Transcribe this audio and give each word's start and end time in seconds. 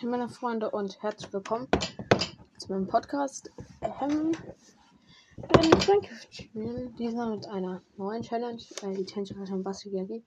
Hey 0.00 0.08
meine 0.08 0.30
Freunde 0.30 0.70
und 0.70 1.02
herzlich 1.02 1.30
willkommen 1.30 1.68
zu 2.56 2.72
meinem 2.72 2.86
Podcast. 2.86 3.50
Ähm, 4.00 4.32
in 5.36 5.70
Minecraft 5.70 6.26
spielen. 6.30 6.96
Diesmal 6.96 7.36
mit 7.36 7.46
einer 7.46 7.82
neuen 7.98 8.22
Challenge, 8.22 8.62
äh, 8.80 8.94
die 8.94 9.04
Challenge 9.04 9.46
von 9.46 9.62
Basti 9.62 9.90
Gaggi. 9.90 10.24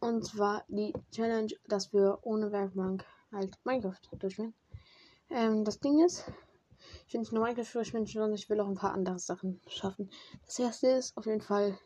Und 0.00 0.24
zwar 0.24 0.64
die 0.68 0.94
Challenge, 1.10 1.52
dass 1.68 1.92
wir 1.92 2.20
ohne 2.22 2.50
Werkbank 2.50 3.04
halt 3.30 3.54
Minecraft 3.64 4.00
durchspielen. 4.18 4.54
Ähm, 5.28 5.66
das 5.66 5.78
Ding 5.78 6.02
ist, 6.02 6.24
ich 7.06 7.12
will 7.12 7.20
nicht 7.20 7.32
nur 7.34 7.42
Minecraft 7.44 7.74
durchspielen, 7.74 8.06
sondern 8.06 8.32
ich 8.32 8.48
will 8.48 8.58
auch 8.58 8.68
ein 8.68 8.76
paar 8.76 8.94
andere 8.94 9.18
Sachen 9.18 9.60
schaffen. 9.66 10.08
Das 10.46 10.58
erste 10.58 10.86
ist 10.86 11.14
auf 11.18 11.26
jeden 11.26 11.42
Fall 11.42 11.78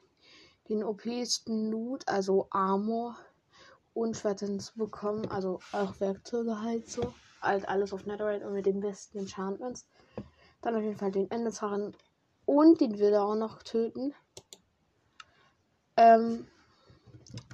den 0.68 0.84
OPsten 0.84 1.68
Loot, 1.68 2.06
also 2.06 2.46
Armor 2.50 3.16
zu 4.58 4.74
bekommen, 4.76 5.30
also 5.30 5.60
auch 5.72 5.98
Werkzeuge 6.00 6.60
halt 6.60 6.88
so. 6.88 7.14
Halt 7.40 7.68
alles 7.68 7.92
auf 7.92 8.06
Netherite 8.06 8.46
und 8.46 8.54
mit 8.54 8.66
den 8.66 8.80
besten 8.80 9.18
Enchantments. 9.18 9.86
Dann 10.62 10.74
auf 10.74 10.82
jeden 10.82 10.96
Fall 10.96 11.12
den 11.12 11.30
Enderdrachen 11.30 11.94
und 12.44 12.80
den 12.80 12.98
will 12.98 13.12
er 13.12 13.24
auch 13.24 13.36
noch 13.36 13.62
töten. 13.62 14.14
Ähm, 15.96 16.46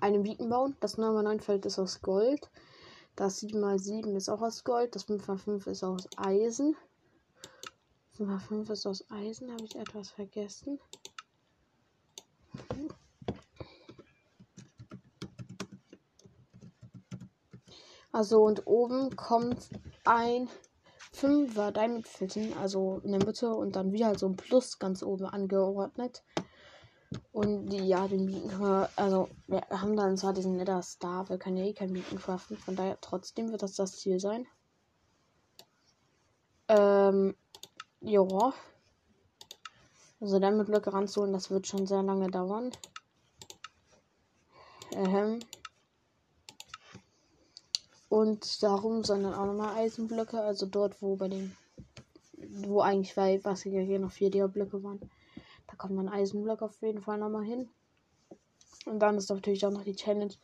einen 0.01 0.23
Beacon 0.23 0.49
bauen. 0.49 0.77
Das 0.81 0.99
9x9 0.99 1.41
Feld 1.41 1.67
ist 1.67 1.79
aus 1.79 2.01
Gold. 2.01 2.51
Das 3.17 3.43
7x7 3.43 4.17
ist 4.17 4.29
auch 4.29 4.41
aus 4.41 4.65
Gold. 4.65 4.95
Das 4.95 5.07
5x5 5.09 5.69
ist 5.69 5.85
aus 5.85 6.09
Eisen. 6.17 6.77
5x5 8.19 8.71
ist 8.73 8.87
aus 8.87 9.11
Eisen. 9.11 9.53
Habe 9.53 9.65
ich 9.65 9.77
etwas 9.77 10.11
vergessen? 10.11 10.81
Also 18.13 18.43
und 18.45 18.67
oben 18.67 19.17
kommt 19.17 19.71
ein 20.05 20.49
5er 21.15 21.73
Diamond 21.73 22.07
also 22.61 23.01
in 23.05 23.13
der 23.13 23.25
Mitte 23.25 23.55
und 23.55 23.77
dann 23.77 23.93
wieder 23.93 24.19
so 24.19 24.27
ein 24.27 24.37
Plus 24.37 24.79
ganz 24.79 25.03
oben 25.03 25.27
angeordnet. 25.27 26.23
Und 27.33 27.69
die, 27.69 27.87
ja, 27.87 28.09
den 28.09 28.29
wir, 28.29 28.89
also 28.97 29.29
wir 29.47 29.63
haben 29.71 29.97
dann 29.97 30.17
zwar 30.17 30.33
diesen 30.33 30.57
Nether 30.57 30.83
Star, 30.83 31.29
wir 31.29 31.39
können 31.39 31.59
ja 31.59 31.65
eh 31.65 31.75
keinen 31.75 31.93
Mieten 31.93 32.19
craften, 32.19 32.57
von 32.57 32.77
daher 32.77 32.99
trotzdem 33.01 33.51
wird 33.51 33.63
das 33.63 33.75
das 33.75 33.99
Ziel 33.99 34.19
sein. 34.21 34.47
Ähm, 36.69 37.35
ja. 38.01 38.55
Also 40.21 40.39
damit 40.39 40.67
Blöcke 40.67 40.93
ranzuholen, 40.93 41.33
das 41.33 41.51
wird 41.51 41.67
schon 41.67 41.87
sehr 41.87 42.03
lange 42.03 42.31
dauern. 42.31 42.71
Ähm. 44.93 45.41
Und 48.13 48.63
darum 48.63 49.05
sondern 49.05 49.33
auch 49.33 49.47
nochmal 49.47 49.75
Eisenblöcke, 49.75 50.39
also 50.39 50.67
dort, 50.67 51.01
wo 51.01 51.17
bei 51.17 51.29
dem, 51.29 51.57
wo 52.37 52.83
eigentlich 52.83 53.15
bei 53.15 53.43
was 53.43 53.63
hier 53.63 53.99
noch 53.99 54.13
vier 54.13 54.31
Dia-Blöcke 54.31 54.83
waren. 54.83 55.01
Da 55.67 55.77
kommt 55.77 55.95
man 55.95 56.11
Eisenblock 56.11 56.61
auf 56.61 56.83
jeden 56.83 57.01
Fall 57.01 57.17
nochmal 57.17 57.45
hin. 57.45 57.71
Und 58.85 58.99
dann 58.99 59.17
ist 59.17 59.31
natürlich 59.31 59.65
auch 59.65 59.71
noch 59.71 59.85
die 59.85 59.97
Challenge, 59.97 60.35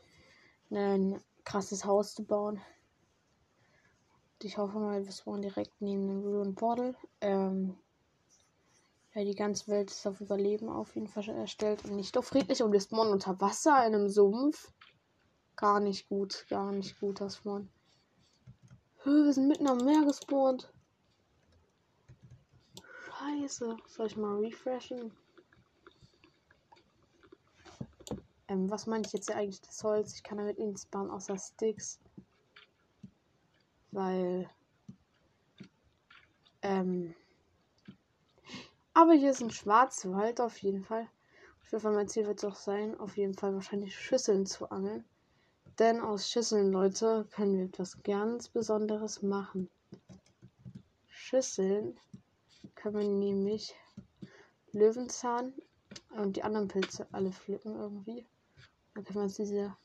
ein 0.71 1.21
krasses 1.45 1.85
Haus 1.85 2.15
zu 2.15 2.25
bauen. 2.25 2.59
Ich 4.43 4.57
hoffe 4.57 4.79
mal, 4.79 5.05
wir 5.05 5.13
spawnen 5.13 5.43
direkt 5.43 5.79
neben 5.83 6.09
dem 6.09 6.23
Ruin 6.23 6.55
Portal. 6.55 6.97
Ähm, 7.21 7.77
ja, 9.13 9.25
die 9.25 9.35
ganze 9.35 9.69
Welt 9.69 9.91
ist 9.91 10.07
auf 10.07 10.23
Überleben 10.23 10.71
auf 10.71 10.95
jeden 10.95 11.09
Fall 11.09 11.29
erstellt 11.29 11.85
und 11.85 11.97
nicht 11.97 12.17
auf 12.17 12.29
friedlich 12.29 12.63
und 12.63 12.73
wir 12.73 12.81
spawnen 12.81 13.13
unter 13.13 13.39
Wasser 13.43 13.87
in 13.87 13.95
einem 13.95 14.09
Sumpf. 14.09 14.73
Gar 15.59 15.81
nicht 15.81 16.09
gut, 16.09 16.47
gar 16.49 16.71
nicht 16.71 17.01
gut, 17.01 17.21
das 17.21 17.39
Spawn. 17.39 17.69
Wir 19.03 19.33
sind 19.33 19.49
mitten 19.49 19.67
am 19.67 19.79
Meer 19.79 20.05
gespawnt. 20.05 20.73
Scheiße. 23.09 23.77
Soll 23.89 24.07
ich 24.07 24.17
mal 24.17 24.39
refreshen? 24.39 25.11
Ähm, 28.47 28.71
was 28.71 28.87
meine 28.87 29.05
ich 29.05 29.13
jetzt 29.13 29.33
eigentlich 29.33 29.61
das 29.61 29.83
Holz? 29.83 30.15
Ich 30.15 30.23
kann 30.23 30.39
damit 30.39 30.61
nichts 30.61 30.87
bauen 30.87 31.11
außer 31.11 31.37
Sticks. 31.37 31.99
Weil. 33.91 34.49
Ähm. 36.63 37.17
Aber 38.95 39.15
hier 39.15 39.33
ist 39.33 39.43
ein 39.43 39.51
Schwarzwald 39.51 40.41
auf 40.41 40.57
jeden 40.59 40.85
Fall. 40.85 41.09
Ich 41.67 41.73
hoffe, 41.73 41.91
mein 41.91 42.07
Ziel 42.07 42.29
wird 42.29 42.39
es 42.39 42.45
auch 42.45 42.55
sein, 42.55 42.97
auf 43.01 43.17
jeden 43.17 43.35
Fall 43.35 43.55
wahrscheinlich 43.55 43.99
Schüsseln 43.99 44.47
zu 44.47 44.71
angeln. 44.71 45.05
Denn 45.79 46.01
aus 46.01 46.29
Schüsseln, 46.29 46.73
Leute, 46.73 47.25
können 47.31 47.57
wir 47.57 47.67
etwas 47.67 48.03
ganz 48.03 48.49
Besonderes 48.49 49.23
machen. 49.23 49.71
Schüsseln 51.07 51.97
können 52.75 52.97
wir 52.97 53.09
nämlich 53.09 53.77
Löwenzahn 54.73 55.53
und 56.17 56.37
die 56.37 56.43
anderen 56.43 56.67
Pilze 56.67 57.07
alle 57.13 57.31
pflücken 57.31 57.77
irgendwie. 57.77 58.27
Dann 58.95 59.05
können 59.05 59.19
wir 59.19 59.23
uns 59.23 59.37
diese 59.37 59.77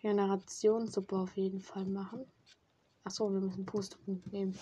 Generationssuppe 0.00 1.16
auf 1.16 1.36
jeden 1.36 1.60
Fall 1.60 1.86
machen. 1.86 2.24
Achso, 3.02 3.32
wir 3.32 3.40
müssen 3.40 3.66
Pustekuchen 3.66 4.22
nehmen. 4.30 4.56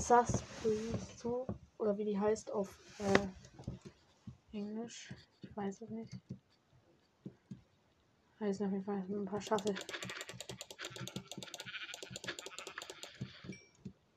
Saspuso, 0.00 1.46
oder 1.78 1.96
wie 1.96 2.06
die 2.06 2.18
heißt 2.18 2.50
auf 2.50 2.76
äh, 2.98 4.56
Englisch. 4.56 5.14
Ich 5.42 5.56
weiß 5.56 5.82
es 5.82 5.90
nicht. 5.90 6.18
Da 8.44 8.50
ist 8.50 8.60
auf 8.60 8.70
jeden 8.72 8.84
Fall 8.84 9.02
ein 9.08 9.24
paar 9.24 9.40
Schaffel. 9.40 9.74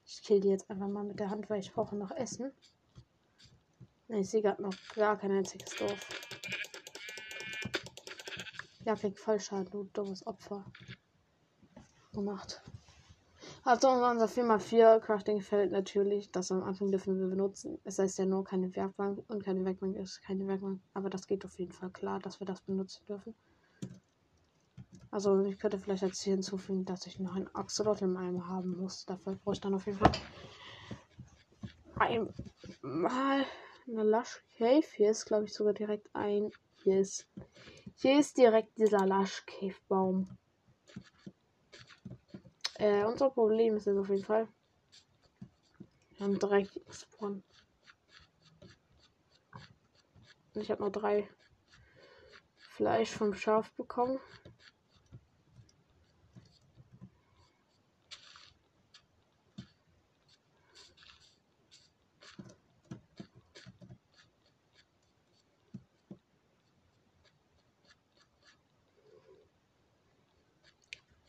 Ich 0.05 0.21
kill 0.21 0.41
die 0.41 0.49
jetzt 0.49 0.69
einfach 0.69 0.89
mal 0.89 1.05
mit 1.05 1.17
der 1.17 1.29
Hand, 1.29 1.49
weil 1.49 1.61
ich 1.61 1.71
brauche 1.71 1.95
noch 1.95 2.11
Essen. 2.11 2.51
Ne, 4.09 4.19
ich 4.19 4.29
sehe 4.29 4.41
gerade 4.41 4.61
noch 4.61 4.73
gar 4.95 5.17
kein 5.17 5.31
einziges 5.31 5.73
Dorf. 5.77 6.09
Ja, 8.83 8.95
krieg 8.95 9.17
Fallschaden, 9.17 9.69
du 9.71 9.85
dummes 9.93 10.27
Opfer. 10.27 10.65
Gemacht. 12.11 12.61
Also 13.63 13.87
unser 13.87 14.25
4x4 14.25 14.99
Crafting 14.99 15.39
Feld 15.39 15.71
natürlich. 15.71 16.31
Das 16.33 16.51
am 16.51 16.63
Anfang 16.63 16.91
dürfen 16.91 17.17
wir 17.17 17.27
benutzen. 17.27 17.79
Es 17.85 17.97
heißt 17.97 18.19
ja 18.19 18.25
nur 18.25 18.43
keine 18.43 18.75
Werkbank 18.75 19.23
und 19.29 19.45
keine 19.45 19.63
Werkbank 19.63 19.95
ist 19.95 20.21
keine 20.21 20.45
Werkbank. 20.47 20.81
Aber 20.93 21.09
das 21.09 21.27
geht 21.27 21.45
auf 21.45 21.57
jeden 21.57 21.71
Fall 21.71 21.91
klar, 21.91 22.19
dass 22.19 22.41
wir 22.41 22.45
das 22.45 22.59
benutzen 22.59 23.05
dürfen. 23.07 23.33
Also 25.11 25.39
ich 25.41 25.57
könnte 25.57 25.79
vielleicht 25.79 26.03
jetzt 26.03 26.21
hier 26.21 26.33
hinzufügen, 26.33 26.85
dass 26.85 27.07
ich 27.07 27.19
noch 27.19 27.35
ein 27.35 27.53
Axolotl 27.55 28.05
in 28.05 28.13
meinem 28.13 28.47
haben 28.47 28.77
muss. 28.77 29.05
Dafür 29.05 29.35
brauche 29.35 29.53
ich 29.53 29.61
dann 29.61 29.73
auf 29.73 29.85
jeden 29.85 29.99
Fall 29.99 30.11
einmal 31.95 33.45
eine 33.87 34.03
Lush 34.03 34.43
Cave. 34.57 34.85
Hier 34.95 35.11
ist, 35.11 35.25
glaube 35.25 35.45
ich, 35.45 35.53
sogar 35.53 35.73
direkt 35.73 36.13
ein. 36.13 36.51
Hier 36.83 36.99
ist, 36.99 37.27
hier 37.95 38.19
ist 38.19 38.37
direkt 38.37 38.77
dieser 38.77 39.05
Lush 39.05 39.45
Cave 39.45 39.75
Baum. 39.87 40.27
Äh, 42.75 43.05
unser 43.05 43.29
Problem 43.29 43.75
ist 43.75 43.85
jetzt 43.85 43.97
auf 43.97 44.09
jeden 44.09 44.25
Fall. 44.25 44.47
Wir 46.11 46.25
haben 46.25 46.39
drei 46.39 46.67
Spawn. 46.89 47.43
Ich 50.53 50.71
habe 50.71 50.83
noch 50.83 50.91
drei 50.91 51.29
Fleisch 52.57 53.11
vom 53.11 53.33
Schaf 53.33 53.71
bekommen. 53.73 54.19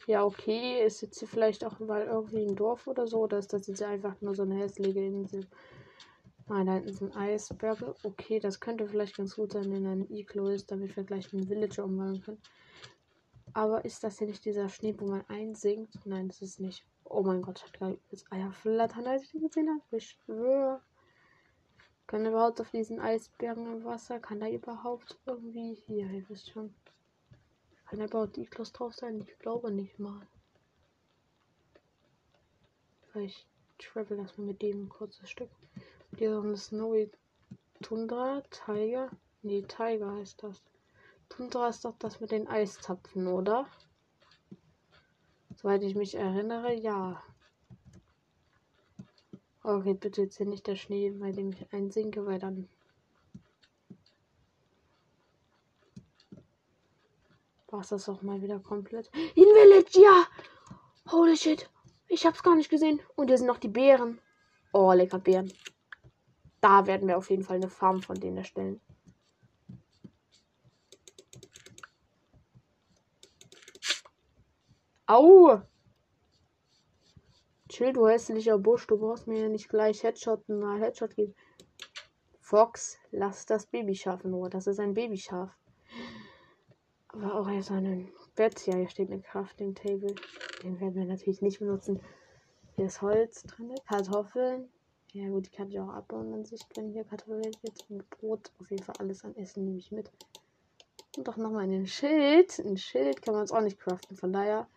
Ja, 0.08 0.24
okay. 0.24 0.82
Ist 0.86 1.02
jetzt 1.02 1.19
hier 1.19 1.28
vielleicht 1.28 1.66
auch 1.66 1.80
mal 1.80 2.06
irgendwie 2.06 2.43
ein 2.43 2.56
Dorf 2.56 2.87
oder 2.87 3.06
so? 3.06 3.19
Oder 3.25 3.38
ist 3.38 3.52
das 3.52 3.66
jetzt 3.66 3.82
einfach 3.82 4.19
nur 4.22 4.34
so 4.34 4.43
eine 4.43 4.55
hässliche 4.55 5.00
Insel? 5.00 5.46
Nein, 6.49 6.64
da 6.64 6.72
hinten 6.72 6.94
sind 6.94 7.14
Eisberge. 7.14 7.94
Okay, 8.02 8.40
das 8.40 8.58
könnte 8.58 8.88
vielleicht 8.88 9.19
ganz 9.19 9.37
gut 9.37 9.52
sein, 9.52 9.70
wenn 9.70 9.87
ein 9.87 10.10
Iglo 10.10 10.49
ist, 10.49 10.70
damit 10.70 10.96
wir 10.96 11.05
gleich 11.05 11.31
einen 11.34 11.46
Villager 11.46 11.84
umwandeln 11.84 12.22
können. 12.22 12.43
Aber 13.52 13.84
ist 13.84 14.02
das 14.02 14.16
hier 14.16 14.28
nicht 14.28 14.46
dieser 14.46 14.70
Schnee, 14.70 14.94
wo 14.96 15.06
man 15.06 15.26
einsinkt? 15.28 15.99
Nein, 16.06 16.28
das 16.28 16.40
ist 16.40 16.58
nicht. 16.58 16.87
Oh 17.04 17.22
mein 17.22 17.43
Gott, 17.43 17.58
ich 17.58 17.64
hatte 17.64 17.78
gerade 17.78 17.99
Eier 18.31 18.52
flattern, 18.52 19.06
als 19.06 19.25
ich 19.25 19.32
die 19.32 19.40
gesehen 19.40 19.69
habe. 19.69 19.96
Ich 19.99 20.08
schwöre. 20.25 20.81
Kann 22.06 22.25
überhaupt 22.25 22.62
auf 22.62 22.70
diesen 22.70 22.99
Eisbergen 22.99 23.66
im 23.66 23.84
Wasser? 23.84 24.20
Kann 24.20 24.40
da 24.40 24.49
überhaupt 24.49 25.19
irgendwie. 25.26 25.75
Hier, 25.87 26.06
ihr 26.06 26.26
wisst 26.31 26.50
schon. 26.50 26.75
Kann 27.88 28.02
überhaupt 28.02 28.37
Iglos 28.37 28.73
drauf 28.73 28.94
sein? 28.94 29.25
Ich 29.26 29.38
glaube 29.38 29.70
nicht 29.70 29.99
mal. 29.99 30.26
Vielleicht 33.11 33.46
travel 33.79 34.19
das 34.19 34.37
mal 34.37 34.44
mit 34.44 34.61
dem 34.61 34.85
ein 34.85 34.88
kurzes 34.90 35.31
Stück. 35.31 35.50
Hier 36.17 36.38
ist 36.38 36.44
eine 36.44 36.56
Snowy 36.56 37.11
Tundra, 37.81 38.43
Tiger. 38.50 39.11
Nee, 39.43 39.62
Tiger 39.62 40.12
heißt 40.17 40.43
das. 40.43 40.62
Tundra 41.31 41.69
ist 41.69 41.85
doch 41.85 41.94
das 41.99 42.20
mit 42.20 42.31
den 42.31 42.46
Eiszapfen, 42.46 43.26
oder? 43.26 43.67
Soweit 45.56 45.82
ich 45.82 45.94
mich 45.94 46.14
erinnere, 46.14 46.75
ja. 46.75 47.23
Okay, 49.62 49.94
bitte 49.94 50.23
jetzt 50.23 50.37
hier 50.37 50.46
nicht 50.46 50.67
der 50.67 50.76
Schnee, 50.76 51.11
bei 51.11 51.32
dem 51.32 51.52
ich 51.52 51.73
einsinke, 51.73 52.26
weil 52.26 52.38
dann 52.38 52.69
war 57.70 57.81
es 57.81 57.88
das 57.88 58.09
auch 58.09 58.23
mal 58.23 58.43
wieder 58.43 58.61
komplett. 58.61 59.11
In 59.35 59.44
Village, 59.44 60.00
ja! 60.00 60.26
Holy 61.11 61.37
shit! 61.37 61.69
Ich 62.09 62.26
hab's 62.26 62.43
gar 62.43 62.56
nicht 62.56 62.70
gesehen. 62.70 63.00
Und 63.17 63.29
hier 63.29 63.38
sind 63.38 63.47
noch 63.47 63.59
die 63.59 63.69
Beeren. 63.69 64.20
Oh, 64.73 64.93
lecker 64.93 65.19
Beeren. 65.19 65.53
Da 66.61 66.87
werden 66.87 67.06
wir 67.06 67.19
auf 67.19 67.31
jeden 67.31 67.44
Fall 67.44 67.56
eine 67.56 67.69
Farm 67.69 68.03
von 68.03 68.19
denen 68.19 68.38
erstellen. 68.38 68.81
Au! 75.06 75.62
Chill, 77.69 77.93
du 77.93 78.09
hässlicher 78.09 78.59
Busch, 78.59 78.87
du 78.87 78.99
brauchst 78.99 79.26
mir 79.26 79.43
ja 79.43 79.49
nicht 79.49 79.69
gleich 79.69 80.03
Headshot 80.03 80.49
mal 80.49 80.81
Headshot 80.81 81.14
geben. 81.14 81.35
Fox, 82.41 82.99
lass 83.11 83.47
das 83.47 83.67
Babyschaf 83.67 84.25
in 84.25 84.32
Ruhe. 84.32 84.50
Das 84.50 84.67
ist 84.67 84.81
ein 84.81 84.94
Babyschaf. 84.94 85.57
Aber 87.08 87.34
auch 87.34 87.49
erst 87.49 87.70
ein 87.70 88.10
Bett. 88.34 88.66
Ja, 88.66 88.76
hier 88.76 88.88
steht 88.88 89.10
eine 89.10 89.20
Crafting 89.22 89.75
Table. 89.75 90.14
Den 90.62 90.78
werden 90.81 90.94
wir 90.94 91.05
natürlich 91.05 91.43
nicht 91.43 91.58
benutzen. 91.58 92.00
Hier 92.76 92.87
ist 92.87 93.02
Holz 93.02 93.43
drin, 93.43 93.75
Kartoffeln. 93.88 94.69
Ja 95.12 95.28
gut, 95.28 95.46
die 95.46 95.50
kann 95.50 95.70
ich 95.70 95.81
auch 95.81 95.88
abbauen 95.88 96.32
an 96.34 96.44
sich, 96.44 96.60
wenn 96.75 96.93
hier 96.93 97.05
Kartoffeln 97.05 97.43
wird. 97.62 97.87
Und 97.88 98.08
Brot, 98.10 98.52
auf 98.60 98.70
jeden 98.70 98.82
Fall 98.82 98.96
alles 98.99 99.25
an 99.25 99.34
Essen 99.37 99.64
nehme 99.64 99.78
ich 99.78 99.90
mit. 99.90 100.10
Und 101.16 101.26
doch 101.26 101.37
nochmal 101.37 101.64
ein 101.64 101.87
Schild. 101.87 102.58
Ein 102.58 102.76
Schild 102.76 103.22
kann 103.22 103.34
man 103.34 103.43
uns 103.43 103.52
auch 103.52 103.62
nicht 103.62 103.81
craften. 103.81 104.16
Von 104.16 104.32
daher, 104.32 104.69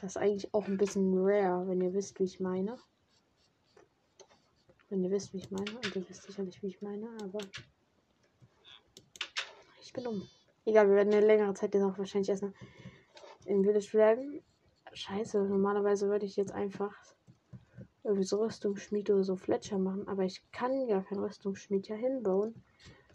das 0.00 0.12
ist 0.12 0.16
eigentlich 0.16 0.52
auch 0.52 0.66
ein 0.66 0.76
bisschen 0.76 1.14
rare, 1.16 1.68
wenn 1.68 1.80
ihr 1.80 1.94
wisst, 1.94 2.18
wie 2.18 2.24
ich 2.24 2.40
meine. 2.40 2.76
Wenn 4.90 5.04
ihr 5.04 5.10
wisst, 5.10 5.32
wie 5.32 5.38
ich 5.38 5.50
meine. 5.50 5.70
Und 5.70 5.96
ihr 5.96 6.08
wisst 6.08 6.24
sicherlich, 6.24 6.62
wie 6.62 6.68
ich 6.68 6.82
meine, 6.82 7.08
aber 7.22 7.38
ich 9.80 9.92
bin 9.92 10.04
dumm. 10.04 10.28
Egal, 10.66 10.88
wir 10.88 10.96
werden 10.96 11.14
eine 11.14 11.24
längere 11.24 11.54
Zeit 11.54 11.74
jetzt 11.74 11.84
auch 11.84 11.96
wahrscheinlich 11.96 12.28
erstmal 12.28 12.52
im 13.44 13.62
Village 13.62 13.88
bleiben. 13.92 14.42
Scheiße, 14.92 15.44
normalerweise 15.44 16.08
würde 16.08 16.26
ich 16.26 16.34
jetzt 16.34 16.50
einfach 16.50 16.92
irgendwie 18.02 18.24
so 18.24 18.42
Rüstungsschmied 18.42 19.10
oder 19.10 19.22
so 19.22 19.36
Fletcher 19.36 19.78
machen, 19.78 20.08
aber 20.08 20.24
ich 20.24 20.42
kann 20.50 20.88
gar 20.88 21.04
kein 21.04 21.20
Rüstungsschmied 21.20 21.86
ja 21.86 21.94
hinbauen, 21.94 22.64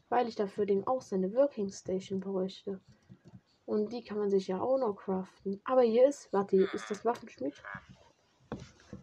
weil 0.08 0.30
ich 0.30 0.36
dafür 0.36 0.66
den 0.66 0.88
auch 0.88 1.02
seine 1.02 1.34
Working 1.34 1.70
Station 1.70 2.22
bräuchte. 2.22 2.80
Und 3.66 3.92
die 3.92 4.04
kann 4.04 4.18
man 4.18 4.30
sich 4.30 4.48
ja 4.48 4.62
auch 4.62 4.78
noch 4.78 4.96
craften. 4.96 5.62
Aber 5.66 5.82
hier 5.82 6.08
ist, 6.08 6.32
warte, 6.32 6.56
hier 6.56 6.74
ist 6.74 6.90
das 6.90 7.04
Waffenschmied. 7.04 7.54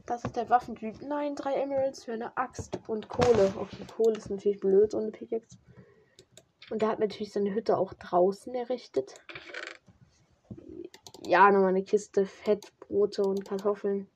Das 0.07 0.25
ist 0.25 0.37
der 0.37 0.49
Waffentyp. 0.49 1.03
Nein, 1.03 1.35
drei 1.35 1.55
Emeralds 1.55 2.05
für 2.05 2.13
eine 2.15 2.35
Axt 2.37 2.79
und 2.87 3.11
Kohle. 3.11 3.53
Okay, 3.57 3.85
Kohle 3.95 4.17
ist 4.17 4.31
natürlich 4.31 4.61
blöd 4.61 4.95
ohne 4.95 5.11
Pickaxe. 5.11 5.59
Und 6.71 6.83
er 6.83 6.89
hat 6.89 6.99
natürlich 6.99 7.33
seine 7.33 7.55
Hütte 7.55 7.79
auch 7.79 7.95
draußen 7.95 8.55
errichtet. 8.55 9.15
Ja, 11.25 11.51
nochmal 11.51 11.71
eine 11.71 11.83
Kiste 11.83 12.27
Fett, 12.27 12.73
Brote 12.81 13.23
und 13.23 13.45
Kartoffeln. 13.45 14.09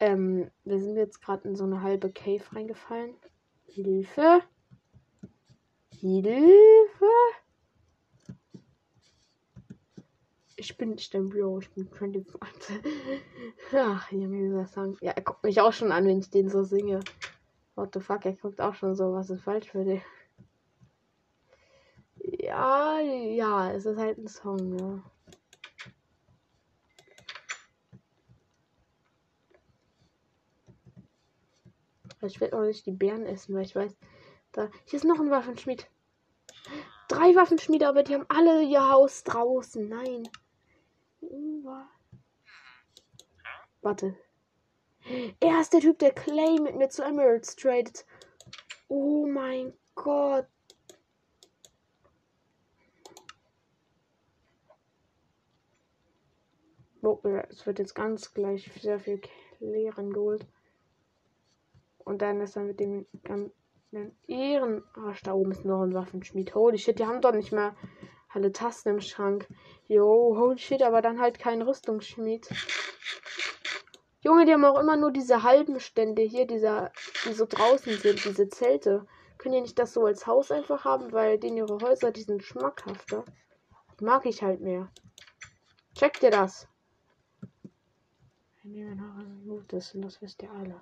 Ähm, 0.00 0.50
wir 0.64 0.78
sind 0.78 0.96
jetzt 0.96 1.20
gerade 1.20 1.48
in 1.48 1.56
so 1.56 1.64
eine 1.64 1.82
halbe 1.82 2.12
Cave 2.12 2.44
reingefallen. 2.52 3.14
Hilfe! 3.66 4.42
Hilfe! 5.90 7.06
Ich 10.60 10.76
bin 10.76 10.90
nicht 10.90 11.14
dein 11.14 11.28
Bro, 11.28 11.60
ich 11.60 11.70
bin 11.70 11.88
25. 11.88 12.80
Ach, 13.72 14.08
hier 14.08 14.26
mir 14.26 14.48
dieser 14.48 14.66
Song. 14.66 14.96
Ja, 15.00 15.12
er 15.12 15.22
guckt 15.22 15.44
mich 15.44 15.60
auch 15.60 15.72
schon 15.72 15.92
an, 15.92 16.04
wenn 16.04 16.18
ich 16.18 16.30
den 16.30 16.50
so 16.50 16.64
singe. 16.64 16.98
What 17.76 17.94
the 17.94 18.00
fuck, 18.00 18.24
er 18.24 18.32
guckt 18.32 18.60
auch 18.60 18.74
schon 18.74 18.96
so, 18.96 19.12
was 19.12 19.30
ist 19.30 19.44
falsch 19.44 19.70
für 19.70 19.84
dich? 19.84 20.02
Ja, 22.16 22.98
ja, 22.98 23.70
es 23.70 23.86
ist 23.86 23.98
halt 23.98 24.18
ein 24.18 24.26
Song, 24.26 24.76
ja. 24.76 25.02
Ich 32.22 32.40
werde 32.40 32.58
auch 32.58 32.64
nicht 32.64 32.84
die 32.84 32.90
Bären 32.90 33.26
essen, 33.26 33.54
weil 33.54 33.62
ich 33.62 33.76
weiß, 33.76 33.96
da. 34.50 34.68
Hier 34.86 34.96
ist 34.96 35.04
noch 35.04 35.20
ein 35.20 35.30
Waffenschmied. 35.30 35.88
Drei 37.06 37.36
Waffenschmiede, 37.36 37.86
aber 37.86 38.02
die 38.02 38.14
haben 38.14 38.26
alle 38.28 38.64
ihr 38.64 38.90
Haus 38.90 39.22
draußen. 39.22 39.88
Nein. 39.88 40.28
Warte. 43.80 44.16
Er 45.40 45.60
ist 45.60 45.72
der 45.72 45.80
Typ, 45.80 45.98
der 45.98 46.12
Clay 46.12 46.58
mit 46.60 46.76
mir 46.76 46.88
zu 46.88 47.02
Emeralds 47.02 47.56
tradet. 47.56 48.04
Oh 48.88 49.26
mein 49.26 49.72
Gott. 49.94 50.46
Oh, 57.02 57.20
es 57.48 57.64
wird 57.64 57.78
jetzt 57.78 57.94
ganz 57.94 58.34
gleich 58.34 58.70
sehr 58.80 58.98
viel 58.98 59.20
Klären 59.56 60.12
geholt. 60.12 60.46
Und 61.98 62.22
dann 62.22 62.40
ist 62.40 62.56
er 62.56 62.64
mit 62.64 62.80
dem 62.80 63.06
ganzen 63.22 63.52
Ehrenarsch. 64.26 65.22
Da 65.22 65.32
oben 65.32 65.52
ist 65.52 65.64
noch 65.64 65.82
ein 65.82 65.94
Waffenschmied. 65.94 66.54
Holy 66.54 66.76
shit, 66.76 66.98
die 66.98 67.06
haben 67.06 67.20
doch 67.20 67.32
nicht 67.32 67.52
mehr 67.52 67.74
alle 68.28 68.52
Tasten 68.52 68.90
im 68.90 69.00
Schrank. 69.00 69.48
Jo, 69.86 70.36
holy 70.36 70.58
shit, 70.58 70.82
aber 70.82 71.02
dann 71.02 71.20
halt 71.20 71.38
kein 71.38 71.62
Rüstungsschmied. 71.62 72.48
Junge, 74.20 74.44
die 74.44 74.52
haben 74.52 74.64
auch 74.64 74.78
immer 74.78 74.96
nur 74.96 75.12
diese 75.12 75.42
halben 75.42 75.80
Stände 75.80 76.22
hier, 76.22 76.46
dieser, 76.46 76.92
die 77.24 77.32
so 77.32 77.46
draußen 77.46 77.96
sind, 77.98 78.24
diese 78.24 78.48
Zelte. 78.48 79.06
Können 79.38 79.54
die 79.54 79.60
nicht 79.60 79.78
das 79.78 79.92
so 79.92 80.04
als 80.04 80.26
Haus 80.26 80.50
einfach 80.50 80.84
haben, 80.84 81.12
weil 81.12 81.38
denen 81.38 81.56
ihre 81.58 81.78
Häuser, 81.80 82.10
die 82.10 82.22
sind 82.22 82.42
schmackhafter. 82.42 83.24
Die 83.98 84.04
mag 84.04 84.26
ich 84.26 84.42
halt 84.42 84.60
mehr. 84.60 84.90
Checkt 85.94 86.22
ihr 86.22 86.30
das? 86.30 86.68
Das, 89.68 89.92
das 89.94 90.20
wisst 90.20 90.42
ihr 90.42 90.50
alle. 90.50 90.80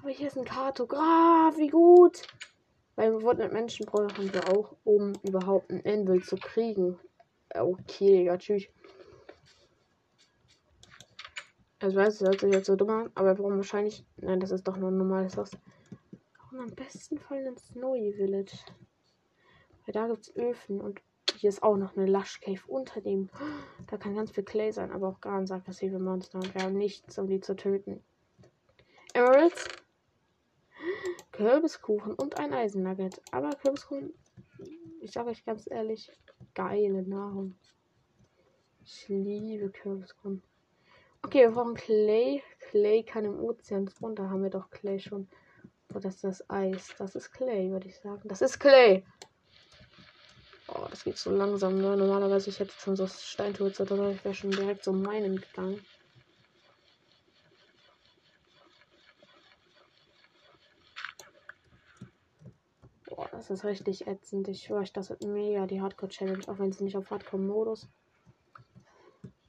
Aber 0.00 0.10
hier 0.10 0.28
ist 0.28 0.38
ein 0.38 0.44
Kartograf, 0.44 1.56
wie 1.56 1.68
gut. 1.68 2.22
Weil 2.96 3.12
wir 3.12 3.22
wurden 3.22 3.40
mit 3.40 3.52
Menschen 3.52 3.86
brauchen 3.86 4.32
wir 4.32 4.48
auch, 4.56 4.74
um 4.84 5.12
überhaupt 5.22 5.70
ein 5.70 5.84
Anvil 5.86 6.22
zu 6.24 6.36
kriegen. 6.36 6.98
Okay, 7.54 8.24
ja, 8.24 8.36
tschüss. 8.36 8.64
Also 11.78 11.96
weiß, 11.96 12.14
es 12.14 12.20
hört 12.22 12.40
sich 12.40 12.52
jetzt 12.52 12.66
so 12.66 12.74
dumm 12.74 12.90
an, 12.90 13.10
aber 13.14 13.28
wir 13.28 13.34
brauchen 13.34 13.56
wahrscheinlich. 13.56 14.04
Nein, 14.16 14.40
das 14.40 14.50
ist 14.50 14.66
doch 14.66 14.78
nur 14.78 14.90
ein 14.90 14.96
normales 14.96 15.36
Haus. 15.36 15.50
Und 16.50 16.60
am 16.60 16.74
besten 16.74 17.18
Fall 17.18 17.44
ins 17.44 17.66
Snowy 17.66 18.14
Village. 18.14 18.56
Weil 19.84 19.92
da 19.92 20.06
gibt 20.08 20.22
es 20.22 20.36
Öfen 20.36 20.80
und 20.80 21.02
hier 21.36 21.50
ist 21.50 21.62
auch 21.62 21.76
noch 21.76 21.96
eine 21.96 22.06
Lush 22.06 22.40
Cave 22.40 22.62
unter 22.66 23.02
dem. 23.02 23.28
Da 23.88 23.98
kann 23.98 24.14
ganz 24.14 24.30
viel 24.30 24.44
Clay 24.44 24.72
sein, 24.72 24.90
aber 24.90 25.08
auch 25.08 25.20
ganz 25.20 25.50
aggressive 25.50 25.98
Monster. 25.98 26.38
Und 26.38 26.54
wir 26.54 26.62
haben 26.62 26.78
nichts, 26.78 27.18
um 27.18 27.28
die 27.28 27.40
zu 27.40 27.54
töten. 27.54 28.02
Emeralds. 29.12 29.68
Kürbiskuchen 31.36 32.14
und 32.14 32.38
ein 32.38 32.54
Eisennugget. 32.54 33.20
Aber 33.30 33.50
Kürbiskuchen, 33.50 34.14
ich 35.00 35.12
sage 35.12 35.30
euch 35.30 35.44
ganz 35.44 35.70
ehrlich, 35.70 36.10
geile 36.54 37.02
Nahrung. 37.02 37.54
Ich 38.84 39.06
liebe 39.08 39.68
Kürbiskuchen. 39.70 40.42
Okay, 41.22 41.40
wir 41.40 41.50
brauchen 41.50 41.74
Clay. 41.74 42.42
Clay 42.70 43.02
kann 43.02 43.24
im 43.24 43.38
Ozean 43.40 43.88
spawnen. 43.88 44.16
Da 44.16 44.30
haben 44.30 44.42
wir 44.42 44.50
doch 44.50 44.70
Clay 44.70 44.98
schon. 44.98 45.28
Oh, 45.94 45.98
das 45.98 46.16
ist 46.16 46.24
das 46.24 46.50
Eis. 46.50 46.94
Das 46.98 47.14
ist 47.14 47.32
Clay, 47.32 47.70
würde 47.70 47.88
ich 47.88 47.98
sagen. 47.98 48.22
Das 48.28 48.40
ist 48.40 48.58
Clay. 48.58 49.04
Oh, 50.68 50.86
das 50.88 51.04
geht 51.04 51.18
so 51.18 51.30
langsam. 51.30 51.80
Ne? 51.80 51.96
Normalerweise 51.96 52.48
ich 52.48 52.60
hätte 52.60 52.72
schon 52.78 52.96
so 52.96 53.06
Steintools 53.06 53.80
oder 53.80 54.10
ich 54.10 54.24
wäre 54.24 54.34
schon 54.34 54.52
direkt 54.52 54.84
so 54.84 54.92
meinen 54.92 55.36
gegangen. 55.36 55.84
Das 63.36 63.50
ist 63.50 63.64
richtig 63.64 64.06
ätzend. 64.06 64.48
Ich 64.48 64.62
schwöre 64.62 64.80
euch, 64.80 64.94
das 64.94 65.10
wird 65.10 65.22
mega 65.22 65.66
die 65.66 65.82
Hardcore-Challenge, 65.82 66.48
auch 66.48 66.58
wenn 66.58 66.72
sie 66.72 66.84
nicht 66.84 66.96
auf 66.96 67.10
Hardcore-Modus. 67.10 67.86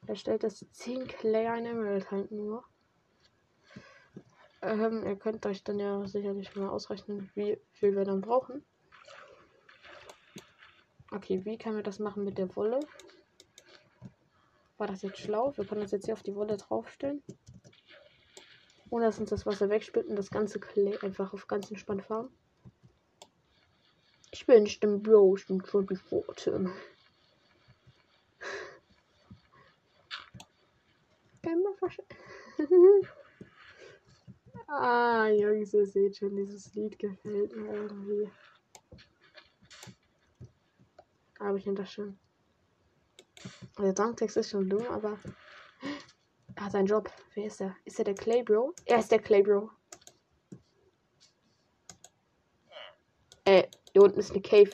Er 0.07 0.15
stellt 0.17 0.43
das 0.43 0.65
10 0.71 1.07
Clay 1.07 1.47
ein 1.47 1.65
Emerald 1.65 2.11
halt 2.11 2.29
nur. 2.31 2.65
Ähm, 4.61 5.05
ihr 5.05 5.15
könnt 5.15 5.45
euch 5.45 5.63
dann 5.63 5.79
ja 5.79 6.05
sicherlich 6.05 6.53
mal 6.57 6.67
ausrechnen, 6.67 7.31
wie 7.33 7.57
viel 7.71 7.95
wir 7.95 8.03
dann 8.03 8.19
brauchen. 8.19 8.65
Okay, 11.11 11.45
wie 11.45 11.57
können 11.57 11.77
wir 11.77 11.83
das 11.83 11.99
machen 11.99 12.25
mit 12.25 12.37
der 12.37 12.53
Wolle? 12.57 12.81
War 14.77 14.87
das 14.87 15.01
jetzt 15.01 15.19
schlau? 15.19 15.55
Wir 15.55 15.65
können 15.65 15.81
das 15.81 15.91
jetzt 15.91 16.05
hier 16.05 16.13
auf 16.13 16.23
die 16.23 16.35
Wolle 16.35 16.57
draufstellen. 16.57 17.23
Ohne 18.89 19.05
dass 19.05 19.19
uns 19.19 19.29
das 19.29 19.45
Wasser 19.45 19.69
wegspült 19.69 20.07
und 20.07 20.17
das 20.17 20.29
ganze 20.29 20.59
Clay 20.59 20.97
einfach 21.01 21.33
auf 21.33 21.47
ganz 21.47 21.71
entspannt 21.71 22.03
fahren. 22.03 22.29
Ich 24.37 24.45
bin 24.45 24.61
nicht 24.63 24.83
im 24.83 25.01
Bro, 25.01 25.35
bin 25.47 25.65
schon 25.65 25.87
die 25.87 25.95
Pfote. 25.95 26.71
ah, 34.67 35.27
Jungs, 35.29 35.73
ihr 35.73 35.87
seht 35.87 36.17
schon, 36.17 36.35
dieses 36.35 36.71
Lied 36.75 36.99
gefällt 36.99 37.55
mir 37.55 37.73
irgendwie. 37.73 38.29
Aber 41.39 41.57
ich 41.57 41.63
finde 41.63 41.81
das 41.81 41.91
schön. 41.91 42.19
Der 43.79 43.95
Songtext 43.95 44.37
ist 44.37 44.51
schon 44.51 44.69
dumm, 44.69 44.85
aber 44.85 45.17
er 46.53 46.63
hat 46.63 46.73
seinen 46.73 46.85
Job. 46.85 47.11
Wer 47.33 47.45
ist 47.47 47.59
er? 47.59 47.75
Ist 47.85 47.97
er 47.97 48.05
der 48.05 48.13
Clay 48.13 48.43
Bro? 48.43 48.75
Er 48.85 48.99
ist 48.99 49.11
der 49.11 49.19
Clay 49.19 49.41
Bro. 49.41 49.71
Äh, 53.45 53.67
hier 53.97 54.03
unten 54.03 54.19
ist 54.19 54.31
eine 54.31 54.41
Cave. 54.41 54.69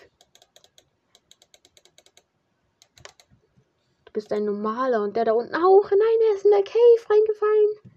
Du 4.03 4.11
bist 4.11 4.33
ein 4.33 4.43
normaler 4.43 5.01
und 5.01 5.15
der 5.15 5.23
da 5.23 5.31
unten 5.31 5.55
auch. 5.55 5.89
Nein, 5.89 6.19
er 6.29 6.35
ist 6.35 6.43
in 6.43 6.51
der 6.51 6.63
Cave 6.63 7.09
reingefallen. 7.09 7.93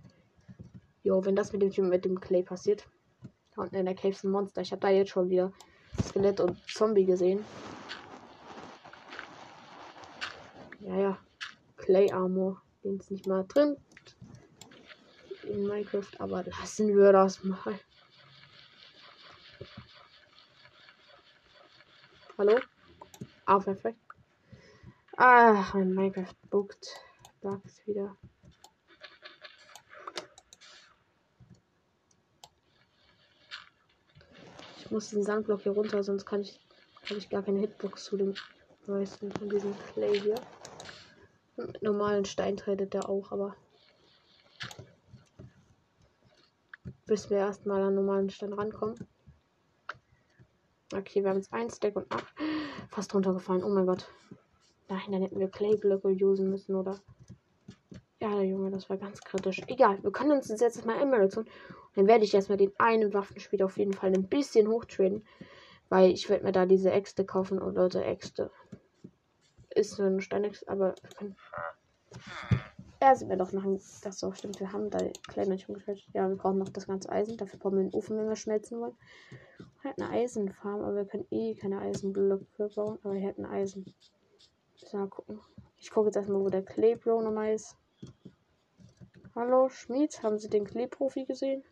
Jo, 1.02 1.25
wenn 1.25 1.35
das 1.35 1.52
mit 1.52 1.62
dem 1.62 1.88
mit 1.88 2.04
dem 2.04 2.21
Clay 2.21 2.45
passiert. 2.45 2.87
Da 3.56 3.62
unten 3.62 3.75
in 3.75 3.87
der 3.87 3.97
Cave 3.97 4.11
ist 4.11 4.23
ein 4.23 4.30
Monster. 4.30 4.61
Ich 4.61 4.71
habe 4.71 4.80
da 4.80 4.90
jetzt 4.90 5.11
schon 5.11 5.28
wieder 5.28 5.52
Skelett 6.00 6.38
und 6.38 6.56
Zombie 6.68 7.04
gesehen. 7.04 7.45
Ja, 10.78 10.97
ja. 10.97 11.18
Clay 11.76 12.12
Armor. 12.12 12.62
Den 12.85 13.00
ist 13.00 13.11
nicht 13.11 13.26
mal 13.26 13.45
drin. 13.49 13.76
In 15.42 15.66
Minecraft, 15.66 16.21
aber 16.21 16.45
lassen 16.45 16.97
wir 16.97 17.11
das 17.11 17.42
mal. 17.42 17.80
Hallo? 22.47 22.61
Ah, 23.45 23.59
perfekt. 23.59 23.99
Ah, 25.17 25.69
mein 25.75 25.95
Minecraft 25.95 26.35
buckt. 26.49 26.87
Bugs 27.41 27.85
wieder. 27.87 28.17
Ich 34.79 34.91
muss 34.93 35.11
den 35.11 35.25
Sandblock 35.25 35.62
hier 35.62 35.73
runter, 35.73 36.05
sonst 36.05 36.25
kann 36.25 36.43
ich, 36.43 36.61
habe 37.07 37.19
ich 37.19 37.29
gar 37.29 37.43
keine 37.43 37.59
Hitbox 37.59 38.05
zu 38.05 38.17
dem 38.17 38.35
meisten 38.87 39.33
von 39.33 39.49
diesem 39.49 39.75
Clay 39.93 40.21
hier. 40.21 40.41
Mit 41.57 41.83
normalen 41.83 42.25
Stein 42.25 42.57
tretet 42.57 42.95
der 42.95 43.09
auch, 43.09 43.33
aber 43.33 43.57
bis 47.07 47.29
wir 47.29 47.38
erstmal 47.38 47.83
an 47.83 47.97
normalen 47.97 48.31
Stein 48.31 48.53
rankommen. 48.53 48.97
Okay, 50.97 51.23
wir 51.23 51.31
haben 51.31 51.37
jetzt 51.37 51.53
ein 51.53 51.69
Stack 51.69 51.97
und 51.97 52.11
acht. 52.11 52.35
Fast 52.88 53.15
runtergefallen. 53.15 53.62
Oh 53.62 53.69
mein 53.69 53.87
Gott. 53.87 54.09
Nein, 54.88 55.12
dann 55.12 55.23
hätten 55.23 55.38
wir 55.38 55.49
Clayblöcke 55.49 56.09
usen 56.09 56.49
müssen, 56.49 56.75
oder? 56.75 56.99
Ja, 58.21 58.41
Junge, 58.41 58.71
das 58.71 58.88
war 58.88 58.97
ganz 58.97 59.21
kritisch. 59.21 59.61
Egal, 59.67 60.03
wir 60.03 60.11
können 60.11 60.33
uns 60.33 60.49
jetzt 60.49 60.87
mal 60.87 61.00
Emeralds 61.00 61.37
holen. 61.37 61.49
Dann 61.95 62.07
werde 62.07 62.25
ich 62.25 62.33
erstmal 62.33 62.57
den 62.57 62.73
einen 62.79 63.12
Waffenspiel 63.12 63.62
auf 63.62 63.76
jeden 63.76 63.93
Fall 63.93 64.12
ein 64.15 64.29
bisschen 64.29 64.69
hochtraden. 64.69 65.26
Weil 65.91 66.12
ich 66.12 66.29
werde 66.31 66.45
mir 66.45 66.53
da 66.53 66.65
diese 66.65 66.91
Äxte 66.91 67.26
kaufen. 67.26 67.59
Und 67.59 67.75
Leute, 67.75 68.03
Äxte 68.03 68.50
ist 69.75 70.00
ein 70.00 70.21
Steinex, 70.21 70.65
aber 70.67 70.95
wir 71.03 71.11
können. 71.11 71.37
Ja, 73.03 73.15
sind 73.15 73.29
wir 73.29 73.37
doch 73.37 73.53
noch. 73.53 73.65
Das 74.03 74.19
so 74.19 74.33
stimmt. 74.33 74.61
Wir 74.61 74.73
haben 74.73 74.88
da 74.88 74.99
kleine 75.29 75.57
geschmelzt. 75.57 76.09
Ja, 76.15 76.29
wir 76.29 76.37
brauchen 76.37 76.59
noch 76.59 76.71
das 76.71 76.87
ganze 76.87 77.11
Eisen. 77.11 77.37
Dafür 77.37 77.59
brauchen 77.59 77.76
wir 77.76 77.83
einen 77.83 77.93
Ofen, 77.93 78.17
wenn 78.17 78.29
wir 78.29 78.37
schmelzen 78.37 78.81
wollen. 78.81 78.97
Halt 79.87 80.02
eine 80.02 80.11
Eisenfarm, 80.11 80.81
aber 80.81 80.97
wir 80.97 81.05
können 81.05 81.28
eh 81.31 81.55
keine 81.55 81.78
Eisenblöcke 81.81 82.69
bauen. 82.75 82.99
Aber 83.05 83.14
hier 83.14 83.28
hat 83.28 83.38
ein 83.38 83.47
Eisen. 83.47 83.95
Mal 84.93 85.07
gucken. 85.07 85.40
Ich 85.78 85.93
gucke 85.93 86.09
jetzt 86.09 86.16
erstmal, 86.16 86.40
wo 86.40 86.49
der 86.49 86.64
Clay 86.64 86.97
Bro 86.97 87.23
nochmal 87.23 87.55
ist. 87.55 87.76
Hallo, 89.37 89.69
Schmied. 89.69 90.21
Haben 90.25 90.38
Sie 90.38 90.50
den 90.50 90.64
Clay-Profi 90.64 91.25
gesehen? 91.25 91.62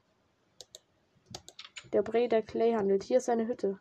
Der 1.92 2.02
Bre, 2.02 2.28
der 2.28 2.42
Clay 2.42 2.75
handelt. 2.75 3.02
Hier 3.02 3.18
ist 3.18 3.25
seine 3.25 3.49
Hütte. 3.49 3.80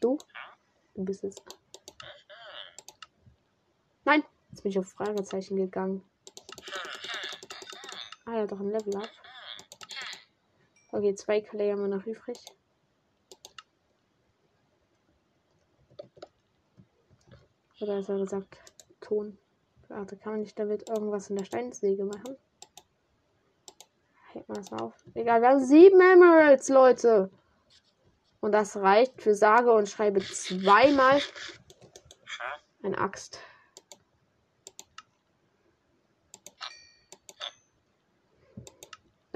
Du? 0.00 0.18
Du 0.94 1.04
bist 1.06 1.24
es. 1.24 1.36
Nein! 4.04 4.22
Jetzt 4.50 4.62
bin 4.62 4.72
ich 4.72 4.78
auf 4.78 4.90
Fragezeichen 4.90 5.56
gegangen. 5.56 6.04
Ah, 8.26 8.36
ja, 8.36 8.46
doch 8.46 8.60
ein 8.60 8.70
Level 8.70 8.94
up. 8.96 9.08
Okay, 10.90 11.14
zwei 11.14 11.40
Clay 11.40 11.70
haben 11.70 11.82
wir 11.82 11.88
noch 11.88 12.06
übrig. 12.06 12.38
Oder 17.80 17.98
ist 17.98 18.08
er 18.08 18.18
gesagt, 18.18 18.58
Ton. 19.00 19.38
Warte, 19.88 20.16
kann 20.16 20.32
man 20.32 20.40
nicht 20.42 20.58
damit 20.58 20.88
irgendwas 20.88 21.30
in 21.30 21.36
der 21.36 21.44
Steinsäge 21.44 22.04
machen? 22.04 22.36
Hält 24.32 24.48
man 24.48 24.56
das 24.56 24.70
mal 24.70 24.80
auf. 24.80 24.94
Egal, 25.14 25.40
wir 25.40 25.48
haben 25.48 25.64
sieben 25.64 26.00
Emeralds, 26.00 26.68
Leute. 26.68 27.30
Und 28.40 28.52
das 28.52 28.76
reicht 28.76 29.22
für 29.22 29.34
sage 29.34 29.72
und 29.72 29.88
schreibe 29.88 30.20
zweimal 30.20 31.20
eine 32.82 32.98
Axt. 32.98 33.40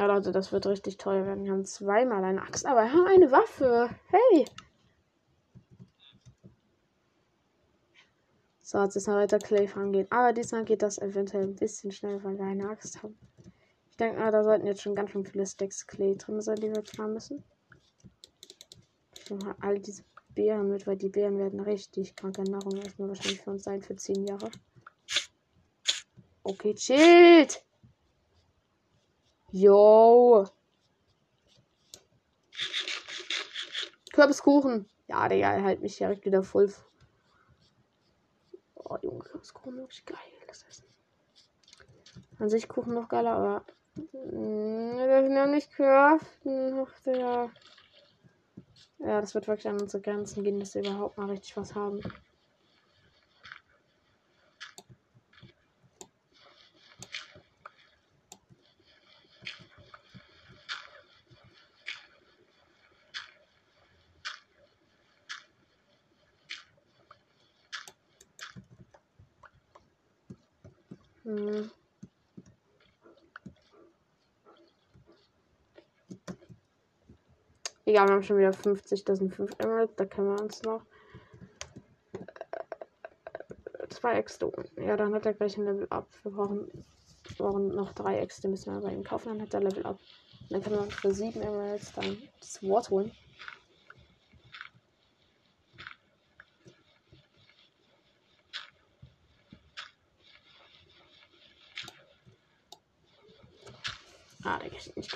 Ja, 0.03 0.09
Leute, 0.09 0.33
das 0.33 0.51
wird 0.51 0.67
richtig 0.67 0.97
teuer 0.97 1.25
werden. 1.27 1.45
Wir 1.45 1.53
haben 1.53 1.65
zweimal 1.65 2.25
eine 2.25 2.43
Axt, 2.43 2.67
aber 2.67 2.83
wir 2.83 2.93
haben 2.93 3.07
eine 3.07 3.31
Waffe. 3.31 3.89
Hey! 4.09 4.45
So, 8.59 8.83
jetzt 8.83 8.97
ist 8.97 9.07
noch 9.07 9.15
weiter 9.15 9.39
Clay 9.39 9.69
gehen. 9.93 10.09
Aber 10.11 10.33
diesmal 10.33 10.65
geht 10.65 10.83
das 10.83 10.99
eventuell 10.99 11.45
ein 11.45 11.55
bisschen 11.55 11.93
schnell, 11.93 12.21
weil 12.25 12.37
wir 12.37 12.47
eine 12.47 12.69
Axt 12.69 13.01
haben. 13.01 13.17
Ich 13.91 13.97
denke 13.97 14.19
mal, 14.19 14.33
da 14.33 14.43
sollten 14.43 14.67
jetzt 14.67 14.83
schon 14.83 14.97
ganz 14.97 15.11
schön 15.11 15.25
viele 15.25 15.47
Stacks 15.47 15.87
Clay 15.87 16.17
drin 16.17 16.41
sein, 16.41 16.57
die 16.57 16.73
wir 16.73 16.83
planen 16.83 17.13
müssen. 17.13 17.45
Ich 19.17 19.31
nehme 19.31 19.45
mal 19.45 19.57
all 19.61 19.79
diese 19.79 20.03
Beeren 20.35 20.69
mit, 20.69 20.85
weil 20.89 20.97
die 20.97 21.11
Beeren 21.11 21.39
werden 21.39 21.61
richtig 21.61 22.17
kranke 22.17 22.43
Nahrung 22.43 22.77
erstmal 22.79 23.07
wahrscheinlich 23.07 23.41
für 23.41 23.51
uns 23.53 23.63
sein 23.63 23.83
für 23.83 23.95
10 23.95 24.27
Jahre. 24.27 24.51
Okay, 26.43 26.75
chillt! 26.75 27.65
Yo! 29.53 30.47
Kürbiskuchen! 34.13 34.89
Ja, 35.09 35.29
Digga, 35.29 35.63
halt 35.63 35.83
mich 35.83 35.99
direkt 35.99 36.25
wieder 36.25 36.43
voll 36.43 36.73
Oh, 38.75 38.97
Junge, 39.03 39.25
das 39.35 39.53
Kuchen 39.53 39.77
wirklich 39.77 40.07
geil. 40.07 40.17
Das 40.47 40.63
Essen. 40.65 40.87
An 42.39 42.49
sich 42.49 42.67
Kuchen 42.67 42.95
noch 42.95 43.09
geiler, 43.09 43.33
aber. 43.33 43.65
Mh, 43.95 44.97
wir 44.97 45.07
dürfen 45.07 45.37
ja 45.37 45.47
nicht 45.47 45.71
craften. 45.71 46.87
Der. 47.05 47.51
Ja, 49.01 49.21
das 49.21 49.35
wird 49.35 49.49
wirklich 49.49 49.69
an 49.69 49.81
unsere 49.81 50.03
Grenzen 50.03 50.45
gehen, 50.45 50.61
dass 50.61 50.75
wir 50.75 50.83
überhaupt 50.83 51.19
mal 51.19 51.29
richtig 51.29 51.57
was 51.59 51.75
haben. 51.75 52.01
Hm. 71.33 71.71
Egal, 77.87 78.07
wir 78.07 78.15
haben 78.15 78.23
schon 78.23 78.37
wieder 78.37 78.53
50, 78.53 79.05
das 79.05 79.19
sind 79.19 79.35
5 79.35 79.51
Emeralds, 79.59 79.95
da 79.97 80.05
können 80.05 80.29
wir 80.29 80.43
uns 80.43 80.63
noch 80.63 80.83
äh, 82.13 83.89
zwei 83.89 84.13
Äxte. 84.19 84.53
Ja, 84.77 84.97
dann 84.99 85.15
hat 85.15 85.25
er 85.25 85.33
gleich 85.33 85.57
ein 85.57 85.65
Level 85.65 85.87
up. 85.89 86.07
Wir 86.23 86.33
brauchen, 86.33 86.85
brauchen 87.39 87.75
noch 87.75 87.95
drei 87.95 88.19
Äxte, 88.19 88.49
müssen 88.49 88.75
wir 88.75 88.81
bei 88.83 88.93
ihm 88.93 89.03
kaufen, 89.03 89.31
dann 89.31 89.41
hat 89.43 89.55
er 89.55 89.61
Level 89.61 89.87
up. 89.87 89.99
dann 90.51 90.63
können 90.63 90.85
wir 90.85 90.91
für 90.91 91.15
7 91.15 91.41
Emeralds 91.41 91.93
dann 91.95 92.19
das 92.41 92.63
Wort 92.63 92.91
holen. 92.91 93.11
Ah, 104.45 104.59
da 104.59 104.67
ich 104.67 104.97
nicht 104.97 105.09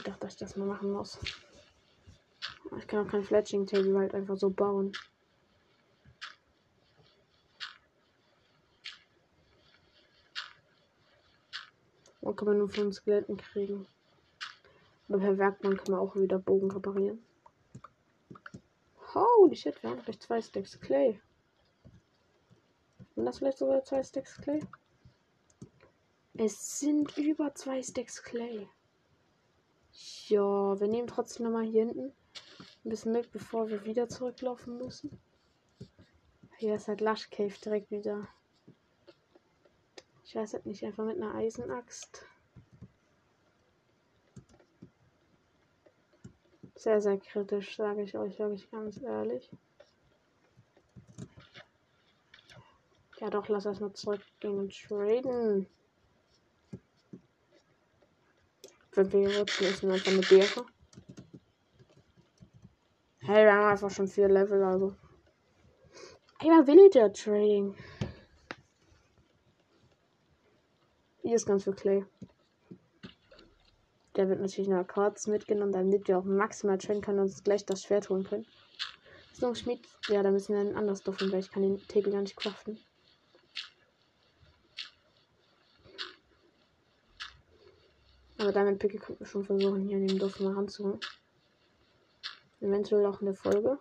gedacht, 0.56 0.56
dass 0.56 0.56
ich 0.56 0.56
das 0.56 0.58
mal 0.58 0.66
machen 0.66 0.92
muss. 0.92 1.18
Ich 2.78 2.86
kann 2.86 3.06
auch 3.06 3.10
kein 3.10 3.24
Fletching 3.24 3.66
Table 3.66 3.98
halt 3.98 4.14
einfach 4.14 4.36
so 4.36 4.50
bauen. 4.50 4.92
Wo 12.20 12.32
kann 12.32 12.48
man 12.48 12.58
nur 12.58 12.68
von 12.68 12.92
Skeletten 12.92 13.36
kriegen? 13.36 13.86
Aber 15.08 15.18
per 15.18 15.38
Werkbank 15.38 15.84
kann 15.84 15.92
man 15.92 16.00
auch 16.00 16.16
wieder 16.16 16.40
Bogen 16.40 16.70
reparieren. 16.70 17.24
Holy 19.14 19.54
shit, 19.54 19.80
wir 19.82 19.90
haben 19.90 20.02
gleich 20.02 20.18
zwei 20.18 20.42
Stacks 20.42 20.78
Clay. 20.80 21.20
Und 23.14 23.24
das 23.24 23.38
vielleicht 23.38 23.58
sogar 23.58 23.84
zwei 23.84 24.02
Stacks 24.02 24.36
Clay? 24.38 24.60
Es 26.34 26.80
sind 26.80 27.16
über 27.16 27.54
zwei 27.54 27.82
Stacks 27.82 28.22
Clay. 28.22 28.68
Ja, 30.28 30.78
wir 30.78 30.88
nehmen 30.88 31.08
trotzdem 31.08 31.44
nochmal 31.46 31.64
hier 31.64 31.86
hinten 31.86 32.12
ein 32.84 32.90
bisschen 32.90 33.12
mit, 33.12 33.32
bevor 33.32 33.68
wir 33.68 33.84
wieder 33.84 34.08
zurücklaufen 34.08 34.78
müssen. 34.78 35.18
Hier 36.58 36.76
ist 36.76 36.88
halt 36.88 37.00
Lush 37.00 37.30
Cave 37.30 37.54
direkt 37.64 37.90
wieder. 37.90 38.28
Ich 40.24 40.34
weiß 40.34 40.54
halt 40.54 40.66
nicht, 40.66 40.84
einfach 40.84 41.04
mit 41.04 41.16
einer 41.16 41.34
Eisenaxt. 41.34 42.24
Sehr, 46.74 47.00
sehr 47.00 47.18
kritisch, 47.18 47.76
sage 47.76 48.02
ich 48.02 48.16
euch 48.16 48.38
wirklich 48.38 48.70
ganz 48.70 49.02
ehrlich. 49.02 49.50
Ja 53.18 53.30
doch, 53.30 53.48
lass 53.48 53.66
erstmal 53.66 53.92
zurückgehen 53.94 54.58
und 54.58 54.72
traden. 54.72 55.66
Rutschen, 58.96 59.66
ist 59.66 59.84
einfach 59.84 60.10
eine 60.10 60.20
Beere. 60.20 60.66
Hey, 63.18 63.44
wir 63.44 63.52
haben 63.52 63.72
einfach 63.72 63.90
schon 63.90 64.08
vier 64.08 64.28
Level, 64.28 64.62
also. 64.62 64.94
Einmal 66.38 66.66
Villager 66.66 67.12
Trading. 67.12 67.74
Hier 71.22 71.34
ist 71.34 71.46
ganz 71.46 71.64
viel 71.64 71.74
Clay. 71.74 72.04
Der 74.14 74.28
wird 74.28 74.40
natürlich 74.40 74.68
noch 74.68 74.86
kurz 74.86 75.26
mitgenommen, 75.26 75.72
damit 75.72 76.08
wir 76.08 76.18
auch 76.18 76.24
maximal 76.24 76.78
traden 76.78 77.02
können 77.02 77.18
und 77.18 77.26
uns 77.26 77.44
gleich 77.44 77.66
das 77.66 77.82
Schwert 77.82 78.08
holen 78.08 78.24
können. 78.24 78.46
Ist 79.32 79.42
noch 79.42 79.50
ein 79.50 79.56
Schmied? 79.56 79.86
Ja, 80.08 80.22
da 80.22 80.30
müssen 80.30 80.54
wir 80.54 80.60
ein 80.60 80.76
anderes 80.76 81.02
Dorf 81.02 81.20
weil 81.20 81.40
ich 81.40 81.50
kann 81.50 81.62
den 81.62 81.78
Tegel 81.88 82.12
gar 82.12 82.22
nicht 82.22 82.36
craften. 82.36 82.78
Aber 88.38 88.52
damit 88.52 88.78
Picke 88.78 88.98
könnten 88.98 89.20
wir 89.20 89.26
schon 89.26 89.44
versuchen, 89.44 89.88
hier 89.88 89.96
in 89.96 90.06
dem 90.06 90.18
Dorf 90.18 90.40
mal 90.40 90.52
ranzuholen. 90.52 91.00
Eventuell 92.60 93.06
auch 93.06 93.20
in 93.20 93.26
der 93.26 93.34
Folge. 93.34 93.78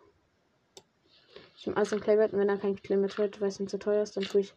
Ich 1.57 1.65
nehme 1.65 1.77
alles 1.77 1.91
in 1.91 1.99
Claybert 1.99 2.33
und 2.33 2.39
wenn 2.39 2.49
er 2.49 2.57
kein 2.57 2.75
Clay 2.75 2.97
mehr 2.97 3.09
trade, 3.09 3.39
weil 3.39 3.49
es 3.49 3.59
ihm 3.59 3.67
zu 3.67 3.79
teuer 3.79 4.03
ist, 4.03 4.15
dann 4.15 4.23
tue 4.23 4.41
ich 4.41 4.53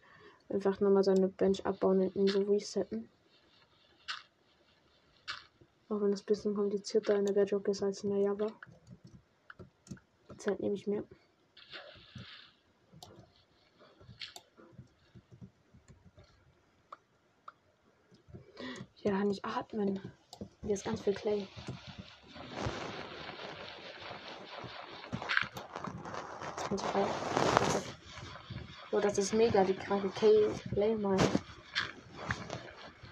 einfach 0.49 0.79
nochmal 0.79 1.03
seine 1.03 1.27
Bench 1.27 1.65
abbauen 1.65 2.01
und 2.01 2.15
ihn 2.15 2.27
so 2.27 2.41
resetten. 2.43 3.09
Auch 5.89 6.01
wenn 6.01 6.11
das 6.11 6.21
ein 6.21 6.25
bisschen 6.27 6.53
komplizierter 6.53 7.15
in 7.15 7.25
der 7.25 7.33
Bedrock 7.33 7.67
ist 7.67 7.81
als 7.81 8.03
in 8.03 8.11
der 8.11 8.19
Java. 8.19 8.47
Die 10.31 10.37
Zeit 10.37 10.59
nehme 10.59 10.75
ich 10.75 10.85
mir. 10.85 11.03
Ja, 19.03 19.23
nicht 19.23 19.45
atmen. 19.45 20.01
Hier 20.61 20.73
ist 20.73 20.83
ganz 20.83 21.01
viel 21.01 21.13
Clay. 21.13 21.47
Ich 26.65 26.81
Oh, 28.91 28.99
das 28.99 29.17
ist 29.17 29.33
mega, 29.33 29.63
die 29.63 29.75
kranke 29.75 30.09
Clay 30.09 30.95
Mine. 30.95 31.17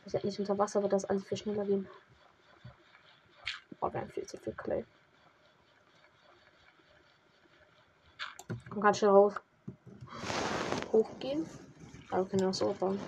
Ich 0.05 0.13
hätte 0.13 0.25
nicht 0.25 0.39
unter 0.39 0.57
Wasser, 0.57 0.81
wird 0.81 0.91
das 0.91 1.05
alles 1.05 1.23
viel 1.23 1.37
schneller 1.37 1.65
gehen. 1.65 1.87
Oh, 3.79 3.91
wir 3.91 4.01
haben 4.01 4.09
viel 4.09 4.25
zu 4.25 4.37
viel 4.37 4.53
Clay. 4.53 4.85
Man 8.69 8.81
kann 8.81 8.93
schnell 8.93 9.11
raus. 9.11 9.35
Hochgehen. 10.91 11.45
Aber 12.09 12.23
wir 12.23 12.29
können 12.29 12.49
auch 12.49 12.53
so 12.53 12.73
bauen. 12.73 12.99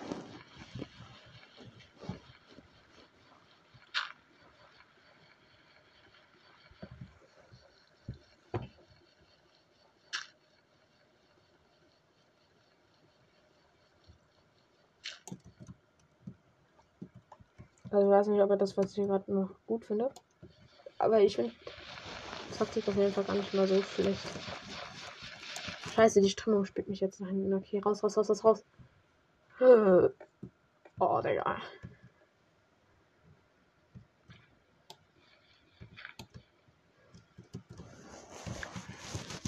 Weiß 18.19 18.27
nicht, 18.27 18.41
ob 18.41 18.49
er 18.49 18.57
das, 18.57 18.75
was 18.75 18.97
ich 18.97 19.07
gerade 19.07 19.33
noch 19.33 19.49
gut 19.65 19.85
finde. 19.85 20.09
Aber 20.97 21.21
ich 21.21 21.37
finde 21.37 21.53
Taktik 22.57 22.85
auf 22.89 22.95
jeden 22.97 23.13
Fall 23.13 23.23
gar 23.23 23.35
nicht 23.35 23.53
mal 23.53 23.65
so 23.65 23.81
schlecht. 23.81 24.19
Scheiße, 25.93 26.19
die 26.19 26.29
Strömung 26.29 26.65
spielt 26.65 26.89
mich 26.89 26.99
jetzt 26.99 27.21
nach 27.21 27.29
hinten. 27.29 27.53
Okay, 27.53 27.79
raus, 27.79 28.03
raus, 28.03 28.17
raus, 28.17 28.29
raus, 28.29 28.43
raus. 28.43 28.63
Oh, 30.99 31.21
Digga. 31.21 31.61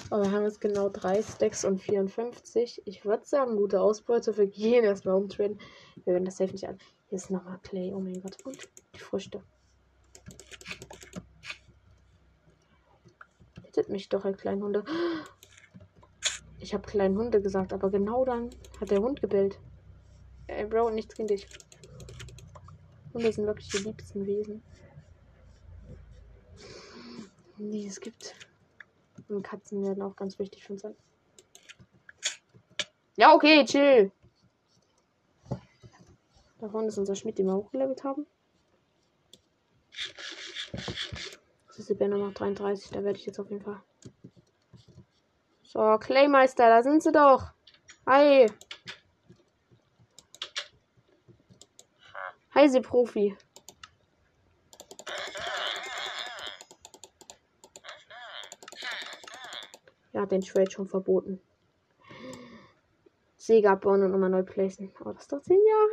Aber 0.10 0.24
wir 0.24 0.32
haben 0.32 0.44
jetzt 0.44 0.62
genau 0.62 0.88
drei 0.90 1.22
Stacks 1.22 1.66
und 1.66 1.80
54. 1.80 2.82
Ich 2.86 3.04
würde 3.04 3.26
sagen, 3.26 3.58
gute 3.58 3.82
Ausbeute. 3.82 4.38
Wir 4.38 4.48
gehen 4.48 4.86
erstmal 4.86 5.16
umtraden. 5.16 5.60
Wir 6.06 6.14
werden 6.14 6.26
das 6.26 6.38
safe 6.38 6.52
nicht 6.54 6.68
an. 6.68 6.78
Hier 7.12 7.18
ist 7.18 7.30
nochmal 7.30 7.60
Clay. 7.62 7.94
Oh 7.94 8.00
mein 8.00 8.22
Gott. 8.22 8.38
Und 8.46 8.70
die 8.96 9.00
Früchte. 9.00 9.44
Hittet 13.66 13.90
mich 13.90 14.08
doch 14.08 14.24
ein 14.24 14.38
kleiner 14.38 14.64
Hunde. 14.64 14.86
Ich 16.60 16.74
habe 16.74 16.88
kleinen 16.88 17.18
Hunde 17.18 17.42
gesagt, 17.42 17.74
aber 17.74 17.90
genau 17.90 18.24
dann 18.24 18.50
hat 18.80 18.92
der 18.92 19.02
Hund 19.02 19.20
gebellt. 19.20 19.60
Ey, 20.48 20.66
Bro, 20.66 20.92
nichts 20.92 21.14
gegen 21.14 21.28
dich. 21.28 21.50
Hunde 23.14 23.34
sind 23.34 23.46
wirklich 23.46 23.68
die 23.68 23.80
liebsten 23.80 24.26
Wesen. 24.26 24.64
Die 27.58 27.88
es 27.88 28.00
gibt. 28.00 28.36
Und 29.28 29.44
Katzen 29.44 29.84
werden 29.84 30.02
auch 30.02 30.16
ganz 30.16 30.40
wichtig 30.40 30.64
für 30.64 30.74
uns 30.74 30.84
sein. 30.84 30.96
Ja, 33.18 33.36
okay, 33.36 33.66
chill. 33.66 34.14
Da 36.62 36.70
vorne 36.70 36.90
ist 36.90 37.00
unser 37.00 37.16
Schmied, 37.16 37.40
den 37.40 37.48
wir 37.48 37.56
hochgelevelt 37.56 38.04
haben. 38.04 38.28
Das 41.66 41.80
ist 41.80 41.90
die 41.90 41.96
Bänder 41.96 42.18
noch 42.18 42.34
33, 42.34 42.92
da 42.92 43.04
werde 43.04 43.18
ich 43.18 43.26
jetzt 43.26 43.40
auf 43.40 43.50
jeden 43.50 43.64
Fall. 43.64 43.82
So, 45.64 45.98
Claymeister, 45.98 46.70
da 46.70 46.84
sind 46.84 47.02
sie 47.02 47.12
doch. 47.12 47.52
Hi. 48.06 48.46
Hi, 52.54 52.70
sie 52.70 52.82
Profi. 52.82 53.36
Ja, 60.14 60.28
den 60.28 60.42
Trade 60.42 60.70
schon 60.70 60.88
verboten. 60.88 61.42
Säge 63.52 63.70
abbauen 63.70 64.02
und 64.02 64.12
nochmal 64.12 64.30
neu 64.30 64.44
placen. 64.44 64.94
Oh, 65.04 65.12
das 65.12 65.28
dauert 65.28 65.44
10 65.44 65.58
Jahre. 65.58 65.90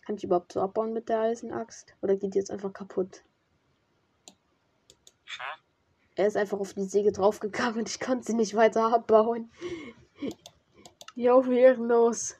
Kann 0.00 0.16
ich 0.16 0.24
überhaupt 0.24 0.50
so 0.50 0.60
abbauen 0.60 0.92
mit 0.92 1.08
der 1.08 1.20
Eisenaxt? 1.20 1.94
Oder 2.02 2.16
geht 2.16 2.34
die 2.34 2.38
jetzt 2.38 2.50
einfach 2.50 2.72
kaputt? 2.72 3.22
Er 6.16 6.26
ist 6.26 6.36
einfach 6.36 6.58
auf 6.58 6.74
die 6.74 6.82
Säge 6.82 7.12
draufgegangen 7.12 7.78
und 7.78 7.88
ich 7.88 8.00
konnte 8.00 8.26
sie 8.26 8.34
nicht 8.34 8.56
weiter 8.56 8.92
abbauen. 8.92 9.52
Jo, 11.14 11.40
ehrenlos. 11.44 12.36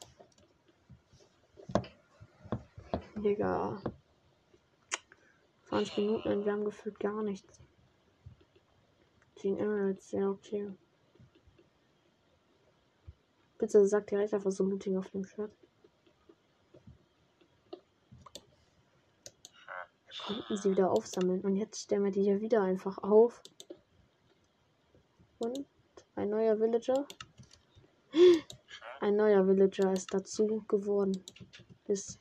Digga. 3.14 3.80
20 5.66 5.98
Minuten 5.98 6.28
und 6.30 6.44
wir 6.44 6.52
haben 6.52 6.64
gefühlt 6.64 6.98
gar 6.98 7.22
nichts. 7.22 7.60
10 9.36 9.58
Emeralds, 9.58 10.12
ja, 10.12 10.28
okay. 10.28 10.70
Bitte 13.58 13.86
sagt 13.86 14.10
direkt 14.10 14.34
einfach 14.34 14.52
so 14.52 14.64
Looting 14.64 14.96
auf 14.96 15.10
dem 15.10 15.24
Shirt. 15.24 15.52
konnten 20.26 20.56
sie 20.56 20.70
wieder 20.70 20.90
aufsammeln. 20.90 21.40
Und 21.42 21.56
jetzt 21.56 21.82
stellen 21.82 22.04
wir 22.04 22.10
die 22.10 22.22
hier 22.22 22.40
wieder 22.40 22.62
einfach 22.62 22.98
auf. 22.98 23.42
Und 25.38 25.64
ein 26.14 26.30
neuer 26.30 26.58
Villager. 26.58 27.06
Ein 29.00 29.16
neuer 29.16 29.46
Villager 29.46 29.92
ist 29.92 30.12
dazu 30.12 30.64
geworden. 30.68 31.22
Ist 31.86 32.18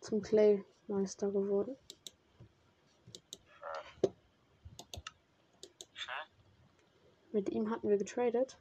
zum 0.00 0.20
Clay-Meister 0.22 1.30
geworden. 1.30 1.76
Mit 7.32 7.48
ihm 7.48 7.70
hatten 7.70 7.88
wir 7.88 7.96
getradet. 7.96 8.58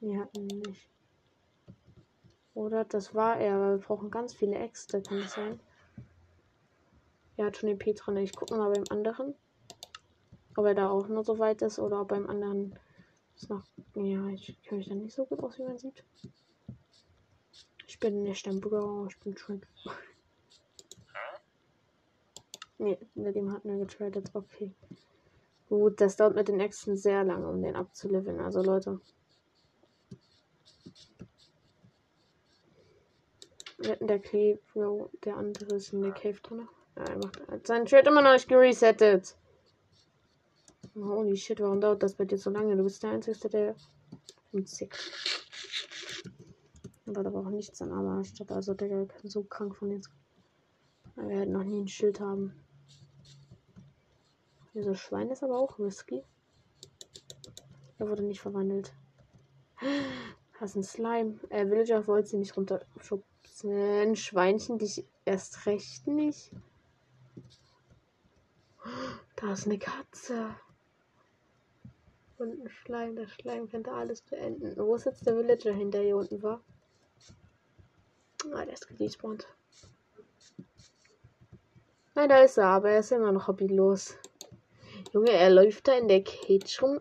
Wir 0.00 0.20
hatten 0.20 0.46
nicht. 0.46 0.88
Oder 2.54 2.84
das 2.84 3.14
war 3.14 3.38
er, 3.38 3.60
weil 3.60 3.78
wir 3.78 3.86
brauchen 3.86 4.10
ganz 4.10 4.34
viele 4.34 4.56
Äxte, 4.56 5.02
kann 5.02 5.20
das 5.20 5.32
sein? 5.32 5.60
Er 7.36 7.46
hat 7.46 7.56
schon 7.56 7.68
den 7.68 7.78
P 7.78 7.92
drin. 7.92 8.16
Ich 8.16 8.34
gucke 8.34 8.56
mal 8.56 8.72
beim 8.72 8.84
anderen. 8.90 9.34
Ob 10.56 10.66
er 10.66 10.74
da 10.74 10.90
auch 10.90 11.06
nur 11.06 11.22
so 11.22 11.38
weit 11.38 11.62
ist 11.62 11.78
oder 11.78 12.00
ob 12.00 12.08
beim 12.08 12.28
anderen 12.28 12.76
ist 13.36 13.48
noch. 13.48 13.62
Ja, 13.94 14.26
ich 14.28 14.60
kenne 14.62 14.78
mich 14.78 14.88
da 14.88 14.94
nicht 14.96 15.14
so 15.14 15.24
gut 15.24 15.40
aus, 15.40 15.56
wie 15.58 15.62
man 15.62 15.78
sieht. 15.78 16.04
Ich 17.86 18.00
bin 18.00 18.22
nicht 18.22 18.46
ein 18.48 18.60
Bro, 18.60 19.06
ich 19.06 19.18
bin 19.20 19.36
schon. 19.36 19.62
nee, 22.78 22.98
mit 23.14 23.36
dem 23.36 23.52
hatten 23.52 23.70
wir 23.70 23.78
getradet. 23.78 24.30
Okay. 24.34 24.74
Gut, 25.68 26.00
das 26.00 26.16
dauert 26.16 26.34
mit 26.34 26.48
den 26.48 26.60
Äxten 26.60 26.96
sehr 26.96 27.24
lange, 27.24 27.48
um 27.48 27.60
den 27.62 27.76
abzuleveln. 27.76 28.40
Also 28.40 28.62
Leute. 28.62 29.00
Der 34.00 34.18
Cave, 34.18 34.58
der 35.24 35.36
andere 35.36 35.76
ist 35.76 35.92
in 35.92 36.02
der 36.02 36.12
Cave 36.12 36.40
drin. 36.42 36.68
Ja, 36.96 37.04
er 37.04 37.18
macht 37.18 37.66
sein 37.66 37.86
Trade 37.86 38.08
immer 38.08 38.22
noch 38.22 38.32
nicht 38.32 38.48
geresettet. 38.48 39.36
Holy 40.96 41.36
shit, 41.36 41.60
warum 41.60 41.80
dauert 41.80 42.02
das 42.02 42.14
bei 42.14 42.24
dir 42.24 42.38
so 42.38 42.50
lange? 42.50 42.76
Du 42.76 42.82
bist 42.82 43.02
der 43.02 43.10
Einzige, 43.10 43.48
der. 43.48 43.76
Sick. 44.64 44.96
Aber 47.06 47.22
da 47.22 47.32
war 47.32 47.46
auch 47.46 47.50
nichts 47.50 47.80
an 47.80 47.92
aber 47.92 48.24
statt 48.24 48.50
also 48.50 48.74
der 48.74 49.06
kann 49.06 49.28
so 49.28 49.44
krank 49.44 49.76
von 49.76 49.92
jetzt. 49.92 50.10
Wir 51.14 51.28
werden 51.28 51.52
noch 51.52 51.64
nie 51.64 51.82
ein 51.82 51.88
Schild 51.88 52.20
haben. 52.20 52.54
Dieser 54.78 54.94
Schwein 54.94 55.28
ist 55.32 55.42
aber 55.42 55.58
auch 55.58 55.80
risky. 55.80 56.22
Er 57.98 58.08
wurde 58.08 58.22
nicht 58.22 58.40
verwandelt. 58.40 58.94
Das 60.60 60.70
ist 60.70 60.76
ein 60.76 60.84
Slime. 60.84 61.40
Äh, 61.48 61.66
Villager 61.66 62.06
wollte 62.06 62.28
sie 62.28 62.36
nicht 62.36 62.56
runterschubsen. 62.56 64.14
Schweinchen, 64.14 64.78
dich 64.78 65.04
erst 65.24 65.66
recht 65.66 66.06
nicht. 66.06 66.52
Da 69.34 69.52
ist 69.52 69.66
eine 69.66 69.80
Katze. 69.80 70.54
Und 72.38 72.64
ein 72.64 72.68
Schleim. 72.68 73.16
Der 73.16 73.26
Schleim 73.26 73.68
könnte 73.68 73.90
alles 73.90 74.22
beenden. 74.22 74.76
Wo 74.76 74.94
ist 74.94 75.06
jetzt 75.06 75.26
der 75.26 75.36
Villager 75.36 75.72
hin, 75.72 75.90
der 75.90 76.02
hier 76.02 76.18
unten 76.18 76.40
war? 76.40 76.60
Ah, 78.52 78.64
der 78.64 78.74
ist 78.74 78.86
gespawnt. 78.96 79.48
Nein, 82.14 82.28
da 82.28 82.38
ist 82.38 82.58
er, 82.58 82.66
aber 82.66 82.90
er 82.90 83.00
ist 83.00 83.10
immer 83.10 83.32
noch 83.32 83.48
hobbylos. 83.48 84.16
Junge, 85.12 85.30
er 85.30 85.50
läuft 85.50 85.88
da 85.88 85.96
in 85.96 86.08
der 86.08 86.22
Cage 86.22 86.82
rum. 86.82 87.00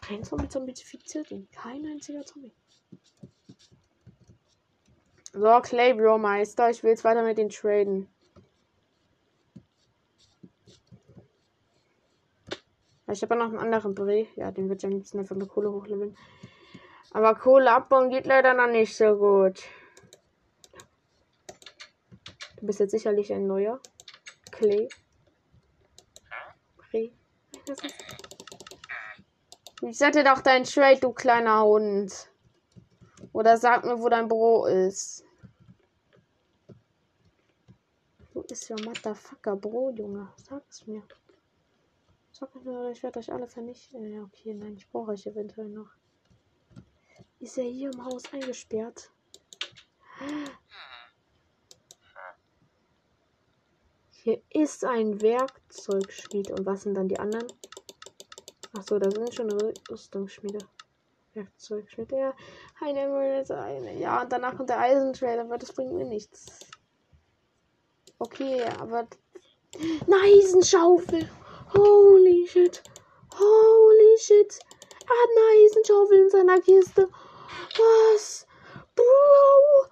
Kein 0.00 0.24
Zombie 0.24 0.48
zombifiziert 0.48 1.30
ihn. 1.30 1.48
Kein 1.52 1.86
einziger 1.86 2.24
Zombie. 2.24 2.52
So, 5.32 5.60
Clay 5.62 5.94
Bro 5.94 6.18
Meister, 6.18 6.70
ich 6.70 6.82
will 6.82 6.90
jetzt 6.90 7.04
weiter 7.04 7.22
mit 7.22 7.38
den 7.38 7.48
traden. 7.48 8.08
Ich 13.10 13.22
habe 13.22 13.34
ja 13.34 13.40
noch 13.40 13.50
einen 13.50 13.58
anderen 13.58 13.94
Bre. 13.94 14.26
Ja, 14.36 14.50
den 14.50 14.68
wird 14.68 14.82
ja 14.82 14.88
am 14.88 14.94
liebsten 14.94 15.18
einfach 15.18 15.36
mit 15.36 15.48
Kohle 15.48 15.70
hochleveln. 15.70 16.16
Aber 17.12 17.34
Kohle 17.34 17.70
abbauen 17.72 18.08
geht 18.10 18.26
leider 18.26 18.54
noch 18.54 18.68
nicht 18.68 18.96
so 18.96 19.16
gut. 19.16 19.62
Du 22.62 22.66
bist 22.66 22.78
jetzt 22.78 22.92
sicherlich 22.92 23.32
ein 23.32 23.48
neuer. 23.48 23.80
Clay. 24.52 24.88
Bre. 26.76 27.10
Ich 29.80 29.98
sette 29.98 30.22
doch 30.22 30.42
dein 30.42 30.62
Trade, 30.62 31.00
du 31.00 31.12
kleiner 31.12 31.64
Hund. 31.64 32.30
Oder 33.32 33.56
sag 33.56 33.84
mir, 33.84 34.00
wo 34.00 34.08
dein 34.08 34.28
Büro 34.28 34.66
ist. 34.66 35.24
Wo 38.32 38.42
ist 38.42 38.70
your 38.70 38.80
motherfucker 38.84 39.56
Bro, 39.56 39.94
Junge? 39.96 40.32
Sag's 40.36 40.86
mir. 40.86 41.02
Ich 42.92 43.02
werde 43.02 43.18
euch 43.18 43.32
alle 43.32 43.48
vernichten. 43.48 44.06
Ja, 44.12 44.22
okay, 44.22 44.54
nein, 44.54 44.76
ich 44.76 44.88
brauche 44.88 45.10
euch 45.10 45.26
eventuell 45.26 45.68
noch. 45.68 45.90
Ist 47.40 47.58
er 47.58 47.64
hier 47.64 47.90
im 47.92 48.04
Haus 48.04 48.22
eingesperrt? 48.32 49.10
Hier 54.22 54.40
ist 54.50 54.84
ein 54.84 55.20
Werkzeugschmied. 55.20 56.52
Und 56.52 56.64
was 56.64 56.82
sind 56.82 56.94
dann 56.94 57.08
die 57.08 57.18
anderen? 57.18 57.46
Achso, 58.78 58.98
da 59.00 59.10
sind 59.10 59.34
schon 59.34 59.50
Rüstungsschmiede. 59.90 60.58
Werkzeugschmiede. 61.34 62.16
Ja, 62.16 62.34
eine 62.80 63.00
Emerald, 63.00 63.50
eine. 63.50 63.98
Ja, 63.98 64.22
und 64.22 64.30
danach 64.32 64.56
kommt 64.56 64.68
der 64.68 64.78
Eisentrailer, 64.78 65.42
aber 65.42 65.58
das 65.58 65.72
bringt 65.72 65.94
mir 65.94 66.04
nichts. 66.04 66.60
Okay, 68.20 68.62
aber. 68.78 69.08
Eine 70.06 70.16
Eisenschaufel! 70.22 71.28
Holy 71.74 72.46
shit. 72.46 72.80
Holy 73.34 74.18
shit. 74.18 74.58
Er 75.04 75.08
hat 75.08 75.30
eine 75.30 75.64
Eisenschaufel 75.64 76.18
in 76.18 76.30
seiner 76.30 76.60
Kiste. 76.60 77.08
Was? 78.14 78.46
Bro. 78.94 79.91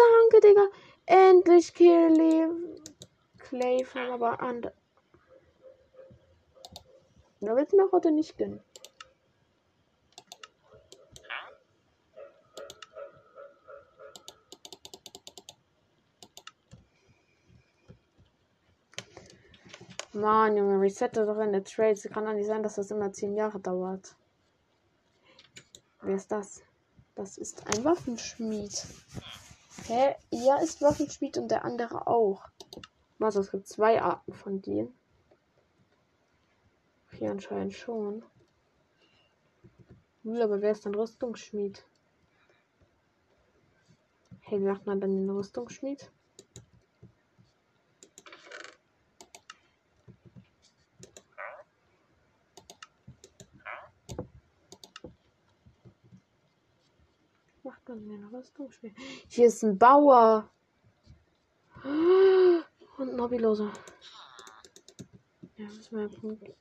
Danke, 0.00 0.46
Digga. 0.46 0.68
Endlich 1.06 1.74
Clay. 1.74 2.48
Clay 3.38 3.84
von 3.84 4.10
aber 4.10 4.40
an. 4.40 4.62
Da 7.42 7.56
willst 7.56 7.72
du 7.72 7.76
mir 7.76 7.90
heute 7.90 8.10
nicht 8.10 8.36
gönnen. 8.38 8.62
Mann, 20.12 20.56
Junge, 20.56 20.80
resette 20.80 21.24
doch 21.24 21.38
in 21.38 21.52
der 21.52 21.64
Trades. 21.64 22.02
Kann 22.12 22.24
doch 22.24 22.32
nicht 22.32 22.46
sein, 22.46 22.62
dass 22.62 22.74
das 22.74 22.90
immer 22.90 23.12
10 23.12 23.34
Jahre 23.34 23.60
dauert. 23.60 24.16
Wer 26.02 26.16
ist 26.16 26.30
das? 26.30 26.62
Das 27.14 27.38
ist 27.38 27.66
ein 27.66 27.84
Waffenschmied. 27.84 28.86
Hä? 29.86 30.16
Er 30.30 30.62
ist 30.62 30.82
Waffenschmied 30.82 31.38
und 31.38 31.50
der 31.50 31.64
andere 31.64 32.06
auch. 32.06 32.44
Was? 33.18 33.36
Es 33.36 33.50
gibt 33.50 33.66
zwei 33.66 34.00
Arten 34.00 34.32
von 34.32 34.62
denen. 34.62 34.94
Hier 37.12 37.30
anscheinend 37.30 37.74
schon. 37.74 38.24
Hm, 40.22 40.36
aber 40.36 40.60
wer 40.60 40.72
ist 40.72 40.86
dann 40.86 40.94
Rüstungsschmied? 40.94 41.84
Hey, 44.40 44.60
wie 44.60 44.64
macht 44.64 44.86
man 44.86 45.00
dann 45.00 45.14
den 45.14 45.30
Rüstungsschmied? 45.30 46.10
Kann 57.90 58.06
mir 58.06 58.14
eine 58.14 58.30
Rüstung 58.30 58.70
spielen. 58.70 58.94
Hier 59.26 59.48
ist 59.48 59.64
ein 59.64 59.76
Bauer. 59.76 60.48
Und 61.82 63.10
ein 63.10 63.20
Hobbyloser. 63.20 63.72
Ja, 65.56 65.66
das 65.66 65.76
ist 65.76 65.90
mir 65.90 66.08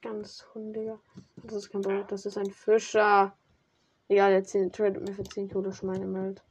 ganz 0.01 0.43
hundiger. 0.55 0.99
Das 1.43 1.53
ist 1.53 1.69
kein 1.69 1.81
Bauer, 1.81 2.03
das 2.05 2.25
ist 2.25 2.35
ein 2.35 2.49
Fischer. 2.49 3.37
Egal, 4.07 4.31
der 4.31 4.43
10 4.43 4.71
tradet 4.71 5.07
mir 5.07 5.13
für 5.13 5.23
10 5.23 5.51
Kohle 5.51 5.71
Schweine 5.71 6.07
meldet. 6.07 6.43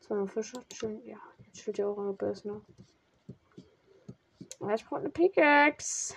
Zweimal 0.00 0.28
Fischer, 0.28 0.60
schön. 0.74 1.02
Ja, 1.06 1.16
jetzt 1.46 1.60
spielt 1.60 1.78
ja 1.78 1.86
auch 1.88 1.96
eure 1.96 2.12
Börse, 2.12 2.46
ne? 2.46 2.60
Aber 4.60 4.74
ich 4.74 4.84
brauche 4.84 5.00
eine 5.00 5.08
Pickaxe. 5.08 6.14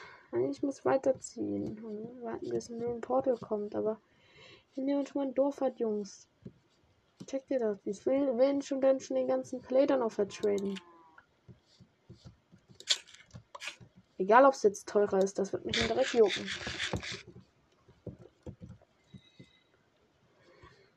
Ich 0.49 0.61
muss 0.61 0.83
weiterziehen. 0.83 1.79
Und 1.85 2.21
warten, 2.21 2.49
bis 2.49 2.69
ein 2.69 2.99
Portal 2.99 3.37
kommt. 3.37 3.75
Aber 3.75 3.97
wenn 4.75 4.89
ihr 4.89 4.97
uns 4.99 5.15
mal 5.15 5.27
ein 5.27 5.33
Dorf 5.33 5.61
hat, 5.61 5.79
Jungs, 5.79 6.27
Check 7.27 7.45
dir 7.47 7.59
das. 7.59 7.85
Ich 7.85 8.05
will, 8.05 8.37
will 8.37 8.61
schon 8.61 8.79
dann 8.79 9.01
schon 9.01 9.17
den 9.17 9.27
ganzen 9.27 9.61
Clay 9.61 9.85
noch 9.85 10.11
vertraden. 10.11 10.79
Egal, 14.17 14.45
ob 14.45 14.53
es 14.53 14.63
jetzt 14.63 14.87
teurer 14.87 15.19
ist, 15.19 15.37
das 15.37 15.51
wird 15.51 15.65
mich 15.65 15.77
direkt 15.77 16.13
jucken. 16.13 16.49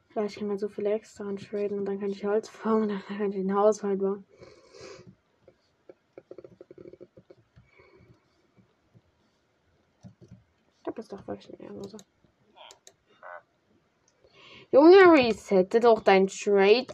Vielleicht 0.08 0.38
kann 0.38 0.48
man 0.48 0.58
so 0.58 0.68
viele 0.68 0.92
extra 0.92 1.24
antraden 1.24 1.78
und 1.80 1.84
dann 1.84 1.98
kann 1.98 2.10
ich 2.10 2.24
Holz 2.24 2.48
farmen 2.48 2.90
und 2.90 3.02
dann 3.08 3.18
kann 3.18 3.30
ich 3.30 3.36
den 3.36 3.54
Haushalt 3.54 3.98
bauen. 4.00 4.24
Ich 10.76 10.82
glaube, 10.84 10.96
das 10.96 11.04
ist 11.06 11.12
doch 11.12 11.26
wirklich 11.26 11.52
ein 11.52 11.60
Ehrenloser. 11.60 11.98
Junge, 14.72 15.12
resette 15.12 15.80
doch 15.80 16.00
dein 16.00 16.28
Trade. 16.28 16.86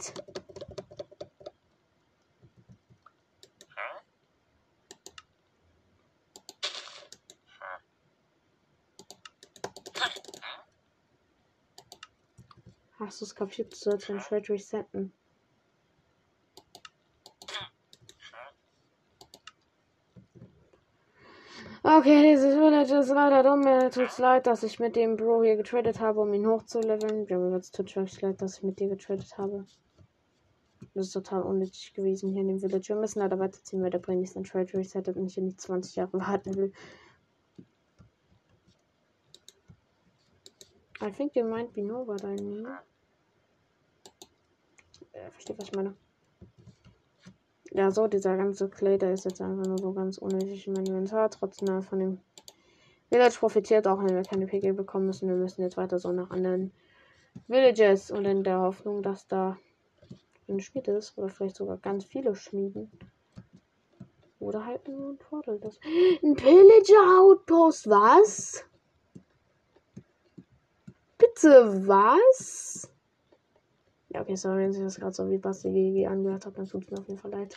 Hast 12.99 13.21
du 13.21 13.25
es 13.25 13.35
kapiert? 13.35 13.71
Du 13.71 13.77
sollst 13.77 14.09
den 14.09 14.17
Trade 14.17 14.49
resetten. 14.49 15.13
Okay, 21.83 22.23
diese 22.23 22.56
Village 22.67 22.95
ist 22.97 23.09
leider 23.11 23.43
dumm. 23.43 23.61
Mir 23.61 23.89
tut's 23.89 24.17
leid, 24.17 24.45
dass 24.45 24.61
ich 24.61 24.77
mit 24.77 24.97
dem 24.97 25.15
Bro 25.15 25.41
hier 25.43 25.55
getradet 25.55 26.01
habe, 26.01 26.19
um 26.19 26.33
ihn 26.33 26.45
hochzuleveln. 26.45 27.25
Mir 27.25 27.61
tut's 27.61 27.95
wirklich 27.95 28.19
leid, 28.19 28.41
dass 28.41 28.57
ich 28.57 28.63
mit 28.63 28.77
dir 28.77 28.89
getradet 28.89 29.37
habe. 29.37 29.65
Das 30.93 31.07
ist 31.07 31.13
total 31.13 31.43
unnötig 31.43 31.93
gewesen 31.93 32.33
hier 32.33 32.41
in 32.41 32.49
dem 32.49 32.59
Village. 32.59 32.89
Wir 32.89 32.97
müssen 32.97 33.19
leider 33.19 33.39
weiterziehen, 33.39 33.81
weil 33.81 33.89
der 33.89 33.99
bringt 33.99 34.19
nicht 34.19 34.35
ein 34.35 34.43
Trade 34.43 34.73
Reset 34.73 35.03
und 35.15 35.27
ich 35.27 35.37
in 35.37 35.47
die 35.47 35.55
20 35.55 35.95
Jahre 35.95 36.19
warten 36.19 36.55
will. 36.55 36.73
I 41.01 41.09
think 41.09 41.37
you 41.37 41.45
might 41.45 41.71
be 41.71 41.83
know 41.83 42.05
what 42.05 42.21
I 42.23 42.35
mean. 42.43 42.67
Ja, 45.13 45.31
versteht, 45.31 45.57
was 45.57 45.69
ich 45.69 45.73
meine. 45.73 45.95
Ja, 47.71 47.91
so, 47.91 48.07
dieser 48.07 48.35
ganze 48.35 48.67
Clay, 48.67 48.97
der 48.97 49.13
ist 49.13 49.23
jetzt 49.23 49.39
einfach 49.39 49.65
nur 49.65 49.77
so 49.77 49.93
ganz 49.93 50.17
unnötig 50.17 50.67
im 50.67 50.75
Inventar. 50.75 51.29
Trotzdem 51.29 51.81
von 51.81 51.99
dem 51.99 52.26
Village 53.09 53.37
profitiert, 53.39 53.87
auch 53.87 53.99
wenn 53.99 54.15
wir 54.15 54.23
keine 54.23 54.47
PG 54.47 54.73
bekommen 54.73 55.07
müssen. 55.07 55.29
Wir 55.29 55.35
müssen 55.35 55.61
jetzt 55.61 55.77
weiter 55.77 55.99
so 55.99 56.11
nach 56.11 56.29
anderen 56.29 56.71
Villages 57.47 58.11
und 58.11 58.25
in 58.25 58.43
der 58.43 58.59
Hoffnung, 58.59 59.01
dass 59.01 59.27
da 59.27 59.57
ein 60.47 60.59
Schmied 60.59 60.87
ist. 60.87 61.17
Oder 61.17 61.29
vielleicht 61.29 61.55
sogar 61.55 61.77
ganz 61.77 62.05
viele 62.05 62.35
Schmieden. 62.35 62.91
Oder 64.39 64.65
halt 64.65 64.87
nur 64.87 65.11
ein 65.11 65.17
Portal. 65.17 65.59
Das 65.59 65.79
ein 66.23 66.35
Pillager 66.35 67.21
Outpost, 67.21 67.89
was? 67.89 68.63
Bitte, 71.17 71.87
was? 71.87 72.89
Ja, 74.09 74.21
okay, 74.21 74.35
sorry, 74.35 74.63
wenn 74.63 74.73
sich 74.73 74.83
das 74.83 74.99
gerade 74.99 75.13
so 75.13 75.29
wie 75.29 75.37
Basti 75.37 75.69
GG 75.71 76.07
angehört 76.07 76.45
hat, 76.45 76.57
dann 76.57 76.67
tut 76.67 76.83
es 76.83 76.91
mir 76.91 76.99
auf 76.99 77.07
jeden 77.07 77.19
Fall 77.19 77.31
leid. 77.31 77.55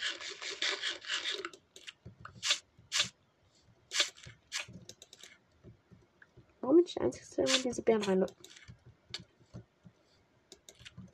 Der 6.94 7.03
Einzige, 7.03 7.42
immer 7.42 7.62
diese 7.62 7.83
Bären 7.83 8.03
rein? 8.03 8.26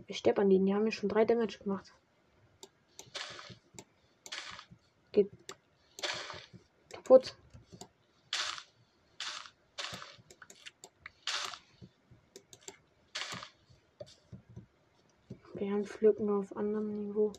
Ich 0.07 0.19
sterbe 0.19 0.41
an 0.41 0.49
denen, 0.51 0.67
die 0.67 0.75
haben 0.75 0.85
mir 0.85 0.93
schon 0.93 1.09
drei 1.09 1.25
Damage 1.25 1.59
gemacht. 1.59 1.93
Geht 5.13 5.31
kaputt. 6.89 7.37
Bären 15.55 15.85
pflücken 15.85 16.31
auf 16.31 16.57
anderem 16.57 17.07
Niveau. 17.07 17.33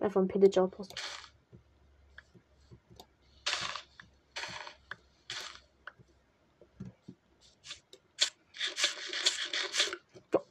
Einfach 0.00 0.22
ein 0.22 0.28
Pillager 0.28 0.62
Outpost. 0.62 0.94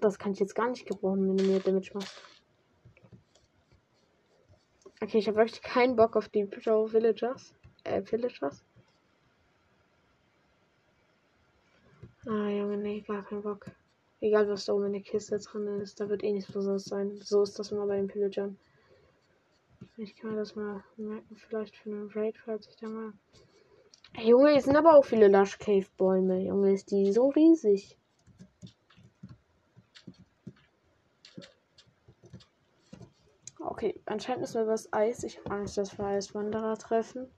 Das 0.09 0.17
kann 0.17 0.31
ich 0.31 0.39
jetzt 0.39 0.55
gar 0.55 0.67
nicht 0.67 0.87
gebrauchen, 0.87 1.29
wenn 1.29 1.37
du 1.37 1.43
mir 1.43 1.59
Damage 1.59 1.91
machst. 1.93 2.19
Okay, 4.99 5.19
ich 5.19 5.27
habe 5.27 5.37
wirklich 5.37 5.61
keinen 5.61 5.95
Bock 5.95 6.15
auf 6.15 6.29
die 6.29 6.45
Pro 6.45 6.87
Villagers. 6.91 7.53
Äh, 7.83 8.01
Villagers. 8.01 8.65
Ah, 12.25 12.49
Junge, 12.49 12.77
nee, 12.77 13.01
gar 13.01 13.23
keinen 13.23 13.43
Bock. 13.43 13.67
Egal, 14.19 14.49
was 14.49 14.65
da 14.65 14.73
oben 14.73 14.87
in 14.87 14.93
der 14.93 15.01
Kiste 15.03 15.37
drin 15.37 15.67
ist, 15.79 15.99
da 15.99 16.09
wird 16.09 16.23
eh 16.23 16.31
nichts 16.31 16.51
Besonderes 16.51 16.85
sein. 16.85 17.15
So 17.21 17.43
ist 17.43 17.59
das 17.59 17.71
immer 17.71 17.85
bei 17.85 17.97
den 17.97 18.07
Pillagern. 18.07 18.57
Ich 19.97 20.15
kann 20.15 20.31
mir 20.31 20.37
das 20.37 20.55
mal 20.55 20.83
merken, 20.97 21.35
vielleicht 21.35 21.75
für 21.75 21.91
einen 21.91 22.09
Raid, 22.09 22.35
falls 22.43 22.67
ich 22.67 22.77
da 22.77 22.89
mal. 22.89 23.13
Hey, 24.13 24.29
Junge, 24.29 24.57
es 24.57 24.63
sind 24.63 24.75
aber 24.75 24.97
auch 24.97 25.05
viele 25.05 25.27
Lush 25.27 25.59
Cave 25.59 25.85
Bäume. 25.97 26.41
Junge, 26.41 26.73
ist 26.73 26.89
die 26.89 27.11
so 27.11 27.27
riesig. 27.27 27.95
Okay, 33.79 33.97
anscheinend 34.07 34.43
ist 34.43 34.55
mir 34.55 34.67
was 34.67 34.91
Eis. 34.91 35.23
Ich 35.23 35.37
habe 35.37 35.51
Angst, 35.51 35.77
dass 35.77 35.97
wir 35.97 36.03
Eiswanderer 36.03 36.77
treffen. 36.77 37.31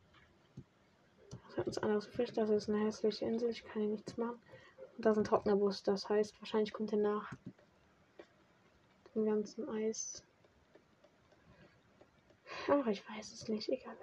Das 1.46 1.58
hat 1.58 1.68
uns 1.68 1.78
anderes 1.78 2.08
Fisch. 2.08 2.32
Das 2.32 2.50
ist 2.50 2.68
eine 2.68 2.84
hässliche 2.84 3.26
Insel. 3.26 3.52
Ich 3.52 3.64
kann 3.64 3.84
hier 3.84 3.92
nichts 3.92 4.18
machen. 4.18 4.42
Und 4.98 5.06
da 5.06 5.12
ist 5.12 5.20
ein 5.20 5.24
trockener 5.24 5.56
Bus. 5.56 5.84
Das 5.84 6.10
heißt, 6.10 6.42
wahrscheinlich 6.42 6.74
kommt 6.74 6.94
er 6.94 6.98
nach 6.98 7.32
dem 9.14 9.24
ganzen 9.24 9.70
Eis. 9.70 10.24
Ach, 12.68 12.88
ich 12.88 13.08
weiß 13.08 13.34
es 13.34 13.48
nicht. 13.48 13.70
Egal. 13.70 13.96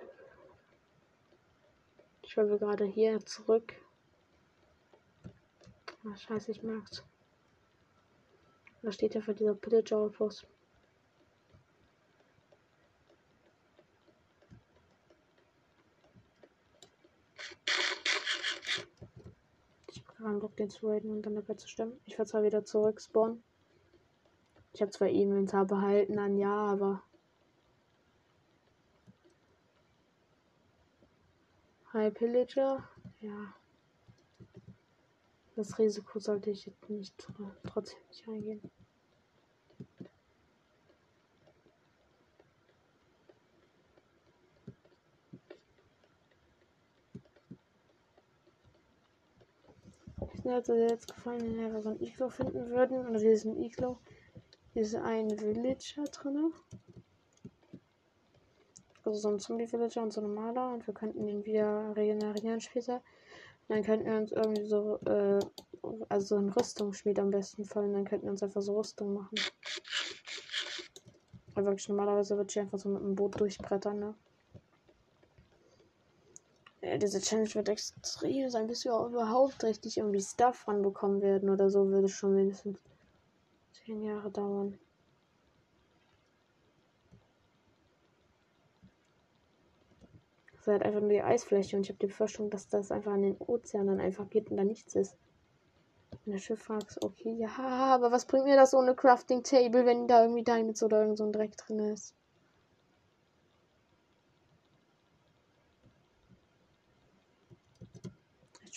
Ich 2.23 2.31
schreibe 2.31 2.57
gerade 2.57 2.85
hier 2.85 3.19
zurück. 3.19 3.75
Ach, 6.09 6.17
scheiße, 6.17 6.53
ich 6.53 6.63
merk's. 6.63 7.03
Da 8.83 8.93
steht 8.93 9.17
ja 9.17 9.23
für 9.23 9.35
dieser 9.35 9.57
Pillager 9.57 10.09
Keinen 20.19 20.41
Bock, 20.41 20.57
den 20.57 20.69
zu 20.69 20.89
raiden 20.89 21.13
und 21.13 21.23
dann 21.23 21.37
dabei 21.37 21.55
zu 21.55 21.69
stimmen. 21.69 22.01
Ich 22.05 22.19
werde 22.19 22.29
zwar 22.29 22.43
wieder 22.43 22.65
zurück 22.65 23.01
spawnen. 23.01 23.41
Ich 24.73 24.83
habe 24.83 24.91
zwar 24.91 25.07
Inventar 25.09 25.65
behalten, 25.65 26.17
dann 26.17 26.37
ja, 26.37 26.53
aber. 26.53 27.05
Hi 31.93 32.11
Pillager. 32.11 32.89
Ja. 33.21 33.55
Das 35.55 35.79
Risiko 35.79 36.19
sollte 36.19 36.51
ich 36.51 36.67
jetzt 36.67 36.91
nicht 36.91 37.15
trotzdem 37.63 37.99
nicht 38.09 38.29
eingehen. 38.29 38.71
Mir 50.49 50.57
hat 50.57 50.69
es 50.69 50.91
jetzt 50.91 51.15
gefallen, 51.15 51.59
wenn 51.59 51.73
wir 51.73 51.83
so 51.83 51.91
ein 51.91 52.01
Iglo 52.01 52.29
finden 52.31 52.71
würden. 52.71 53.07
Und 53.07 53.19
hier 53.19 53.33
ist 53.33 53.45
ein 53.45 53.63
Iglo. 53.63 53.99
Hier 54.73 54.83
ist 54.83 54.95
ein 54.95 55.31
Villager 55.39 56.05
drin. 56.05 56.53
Also 59.05 59.19
so 59.19 59.29
ein 59.29 59.39
Zombie-Villager 59.39 60.03
und 60.03 60.13
so 60.13 60.23
ein 60.23 60.33
normaler. 60.33 60.73
Und 60.73 60.87
wir 60.87 60.95
könnten 60.95 61.29
ihn 61.29 61.45
wieder 61.45 61.95
regenerieren 61.95 62.61
später. 62.61 62.97
Und 63.69 63.77
dann 63.77 63.83
könnten 63.83 64.07
wir 64.07 64.17
uns 64.17 64.33
irgendwie 64.33 64.65
so, 64.65 64.99
äh, 65.05 65.39
also 66.09 66.27
so 66.27 66.37
ein 66.37 66.49
Rüstungsschmied 66.49 67.19
am 67.19 67.31
besten 67.31 67.67
fallen. 67.67 67.93
Dann 67.93 68.07
könnten 68.07 68.27
wir 68.27 68.33
uns 68.33 68.43
einfach 68.43 68.63
so 68.63 68.79
Rüstung 68.79 69.13
machen. 69.13 69.39
Aber 71.55 71.67
wirklich 71.67 71.89
normalerweise 71.91 72.39
wird 72.39 72.51
ich 72.51 72.59
einfach 72.59 72.79
so 72.79 72.89
mit 72.89 73.03
dem 73.03 73.15
Boot 73.17 73.39
durchbrettern, 73.39 73.99
ne? 73.99 74.15
Diese 76.99 77.21
Challenge 77.21 77.55
wird 77.55 77.69
extrem 77.69 78.51
sein, 78.51 78.67
bis 78.67 78.85
wir 78.85 78.93
überhaupt 78.93 79.63
richtig 79.65 79.97
irgendwie 79.99 80.21
Stuff 80.21 80.67
ranbekommen 80.69 81.23
werden 81.23 81.51
oder 81.51 81.71
so, 81.71 81.89
würde 81.89 82.09
schon 82.09 82.35
mindestens 82.35 82.79
10 83.73 84.03
Jahre 84.03 84.31
dauern. 84.31 84.79
Das 90.53 90.61
ist 90.61 90.67
halt 90.67 90.83
einfach 90.83 91.01
nur 91.01 91.11
die 91.11 91.23
Eisfläche 91.23 91.77
und 91.77 91.83
ich 91.83 91.89
habe 91.89 91.99
die 91.99 92.07
Befürchtung, 92.09 92.51
dass 92.51 92.69
das 92.69 92.93
einfach 92.93 93.13
an 93.13 93.23
den 93.23 93.37
Ozeanen 93.39 94.01
einfach 94.01 94.29
geht 94.29 94.51
und 94.51 94.57
da 94.57 94.65
nichts 94.65 94.95
ist. 94.95 95.17
Und 96.27 96.33
der 96.33 96.39
Schiff 96.39 96.63
fragt, 96.63 97.03
okay, 97.03 97.35
ja, 97.39 97.49
aber 97.57 98.11
was 98.13 98.27
bringt 98.27 98.45
mir 98.45 98.57
das 98.57 98.75
ohne 98.75 98.95
Crafting 98.95 99.43
Table, 99.43 99.87
wenn 99.87 100.09
da 100.09 100.23
irgendwie 100.23 100.45
Diamonds 100.45 100.83
oder 100.83 101.01
irgend 101.01 101.19
so 101.19 101.25
ein 101.25 101.33
Dreck 101.33 101.57
drin 101.57 101.79
ist? 101.79 102.15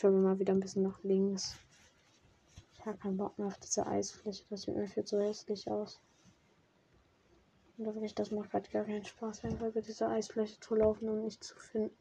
Travel 0.02 0.20
mal 0.20 0.40
wieder 0.40 0.54
ein 0.54 0.60
bisschen 0.60 0.84
nach 0.84 1.04
links. 1.04 1.56
Ich 2.74 2.86
habe 2.86 2.98
keinen 2.98 3.18
Bock 3.18 3.38
mehr 3.38 3.48
auf 3.48 3.58
diese 3.60 3.86
Eisfläche. 3.86 4.44
Das 4.50 4.64
sieht 4.64 4.76
mir 4.76 4.88
viel 4.88 5.04
zu 5.04 5.22
hässlich 5.22 5.70
aus. 5.70 6.00
Und 7.78 7.86
wirklich, 7.86 8.16
das 8.16 8.32
macht 8.32 8.52
gerade 8.52 8.70
gar 8.70 8.86
keinen 8.86 9.06
Spaß, 9.06 9.44
einfach 9.44 9.68
über 9.68 9.82
diese 9.82 10.08
Eisfläche 10.08 10.60
zu 10.60 10.76
laufen 10.76 11.10
und 11.10 11.24
nicht 11.24 11.44
zu 11.44 11.56
finden. 11.56 11.96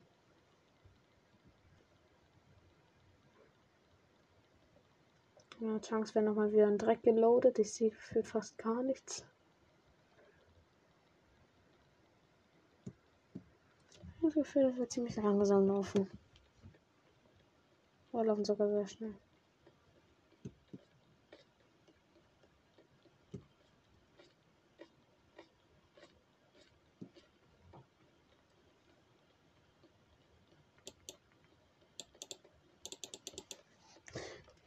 Ja, 5.60 5.78
Chance 5.78 6.14
wäre 6.14 6.24
nochmal 6.24 6.52
wieder 6.52 6.66
ein 6.66 6.78
Dreck 6.78 7.02
geloadet. 7.02 7.58
Ich 7.58 7.74
sehe 7.74 7.92
für 7.92 8.24
fast 8.24 8.56
gar 8.56 8.82
nichts. 8.82 9.26
Ich 13.90 13.98
habe 13.98 14.22
das 14.22 14.34
Gefühl, 14.34 14.62
dass 14.62 14.76
wir 14.78 14.88
ziemlich 14.88 15.16
langsam 15.16 15.66
laufen. 15.66 16.08
Wir 18.12 18.24
laufen 18.24 18.44
sogar 18.44 18.68
sehr 18.68 18.86
schnell. 18.88 19.14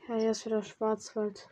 Ja, 0.07 0.15
hier 0.15 0.31
ist 0.31 0.45
wieder 0.45 0.63
Schwarzwald. 0.63 1.49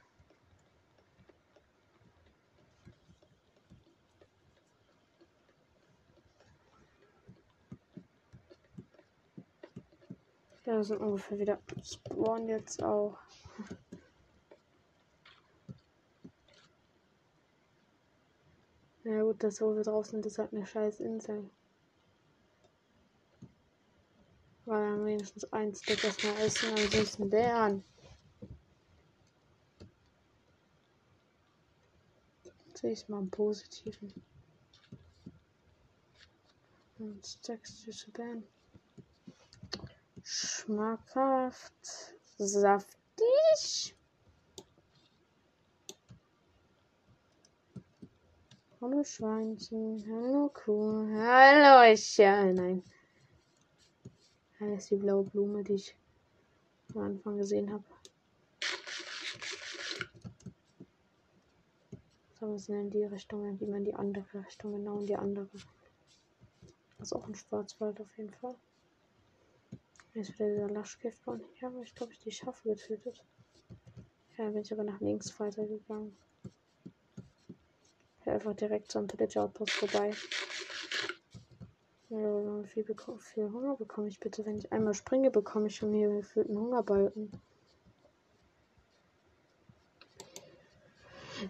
Ja, 10.71 10.81
sind 10.85 11.01
ungefähr 11.01 11.37
wieder 11.37 11.59
Spawn 11.83 12.47
jetzt 12.47 12.81
auch. 12.81 13.17
Ja 19.03 19.21
gut, 19.23 19.43
das 19.43 19.59
wo 19.59 19.75
wir 19.75 19.83
drauf 19.83 20.05
sind, 20.05 20.25
ist 20.25 20.37
halt 20.37 20.53
eine 20.53 20.65
scheiß 20.65 21.01
Insel. 21.01 21.49
Weil 24.63 24.91
dann 24.91 25.05
wenigstens 25.05 25.51
ein 25.51 25.75
Stück 25.75 26.01
erstmal 26.05 26.37
essen, 26.37 26.69
ansonsten 26.69 27.29
Bären. 27.29 27.83
Sehe 32.75 32.93
ich 32.93 33.09
mal 33.09 33.19
im 33.19 33.29
Positiven. 33.29 34.13
Und 36.97 37.43
Text 37.43 37.81
zu 37.81 38.11
Bären. 38.11 38.45
Schmackhaft. 40.23 41.73
Saftig. 42.37 43.95
Hallo 48.79 49.03
Schweinchen, 49.03 50.03
hallo 50.07 50.49
Kuh, 50.49 51.07
hallo 51.13 51.95
ja, 52.17 52.51
nein. 52.51 52.83
Das 54.59 54.83
ist 54.83 54.91
die 54.91 54.95
blaue 54.95 55.23
Blume, 55.23 55.63
die 55.63 55.73
ich 55.75 55.95
am 56.95 57.01
Anfang 57.01 57.37
gesehen 57.37 57.71
habe. 57.71 57.83
So, 62.39 62.57
wir 62.67 62.79
in 62.79 62.89
die 62.89 63.03
Richtung, 63.03 63.59
wie 63.59 63.67
man 63.67 63.85
die 63.85 63.93
andere 63.93 64.43
Richtung, 64.45 64.71
genau 64.71 64.99
in 64.99 65.05
die 65.05 65.15
andere. 65.15 65.47
Das 66.97 67.07
ist 67.07 67.13
auch 67.13 67.27
ein 67.27 67.35
Schwarzwald 67.35 68.01
auf 68.01 68.17
jeden 68.17 68.33
Fall. 68.33 68.55
Jetzt 70.13 70.33
wieder 70.33 70.49
dieser 70.49 70.69
Laschkäfer. 70.69 71.39
Ja, 71.59 71.67
aber 71.67 71.81
ich 71.81 71.95
glaube, 71.95 72.13
ich 72.13 72.19
die 72.19 72.31
Schafe 72.31 72.69
getötet. 72.69 73.23
Ja, 74.37 74.49
bin 74.49 74.61
ich 74.61 74.73
aber 74.73 74.83
nach 74.83 74.99
links 74.99 75.39
weitergegangen 75.39 76.15
einfach 78.31 78.55
direkt 78.55 78.91
zum 78.91 79.07
Villager 79.09 79.43
Outpost 79.43 79.73
vorbei. 79.73 80.11
Ja, 82.09 82.63
wie 82.63 82.67
viel, 82.67 82.85
viel 83.19 83.51
Hunger 83.51 83.75
bekomme 83.75 84.07
ich 84.07 84.19
bitte? 84.19 84.45
Wenn 84.45 84.57
ich 84.57 84.71
einmal 84.71 84.93
springe, 84.93 85.31
bekomme 85.31 85.67
ich 85.67 85.75
schon 85.75 85.93
hier 85.93 86.09
gefühlten 86.09 86.57
Hungerbalken. 86.57 87.31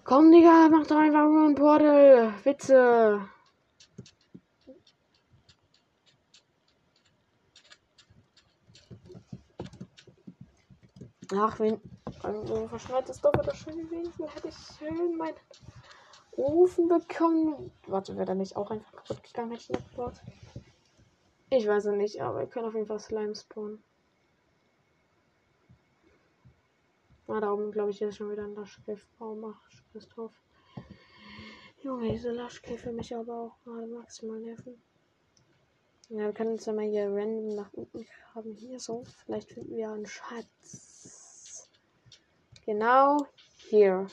Komm, 0.03 0.31
Digga, 0.31 0.69
mach 0.69 0.87
doch 0.87 0.97
einfach 0.97 1.27
nur 1.27 1.47
ein 1.47 1.55
Portal. 1.55 2.33
Witze. 2.43 3.27
Ach, 11.33 11.59
wenn. 11.59 11.79
Also, 12.23 12.67
verschneit 12.67 13.07
das 13.07 13.21
doch 13.21 13.33
wieder 13.33 13.55
schön 13.55 13.77
gewesen. 13.77 14.27
Hätte 14.27 14.49
ich 14.49 14.55
schön 14.77 15.17
mein 15.17 15.33
Ofen 16.33 16.87
bekommen. 16.87 17.71
Warte, 17.87 18.15
wäre 18.15 18.25
da 18.25 18.35
nicht 18.35 18.55
auch 18.55 18.71
einfach 18.71 18.91
kaputt 18.91 19.23
gegangen, 19.23 19.51
hätte 19.51 19.63
ich 19.63 19.69
noch 19.69 19.89
gebaut? 19.89 20.21
Ich 21.49 21.67
weiß 21.67 21.85
es 21.85 21.95
nicht, 21.95 22.21
aber 22.21 22.39
wir 22.39 22.47
können 22.47 22.67
auf 22.67 22.73
jeden 22.73 22.87
Fall 22.87 22.99
Slime 22.99 23.35
spawnen. 23.35 23.83
Ah, 27.27 27.39
da 27.39 27.51
oben, 27.51 27.71
glaube 27.71 27.91
ich, 27.91 28.01
ist 28.01 28.17
schon 28.17 28.31
wieder 28.31 28.43
ein 28.43 28.55
Laschkäferbaum. 28.55 29.45
Ach, 29.45 29.71
scheiß 29.93 30.09
drauf. 30.09 30.33
Junge, 31.81 32.11
diese 32.11 32.31
Laschkäfer 32.31 32.91
mich 32.91 33.15
aber 33.15 33.33
auch 33.33 33.63
gerade 33.63 33.87
maximal 33.87 34.39
nerven. 34.39 34.81
Ja, 36.09 36.25
wir 36.25 36.33
können 36.33 36.51
uns 36.51 36.65
ja 36.65 36.73
mal 36.73 36.85
hier 36.85 37.05
random 37.05 37.55
nach 37.55 37.71
unten 37.71 38.05
haben. 38.35 38.53
Hier 38.53 38.79
so. 38.79 39.03
Vielleicht 39.25 39.51
finden 39.51 39.77
wir 39.77 39.91
einen 39.91 40.05
Schatz. 40.05 40.90
Genau 42.71 43.27
hier. 43.57 44.07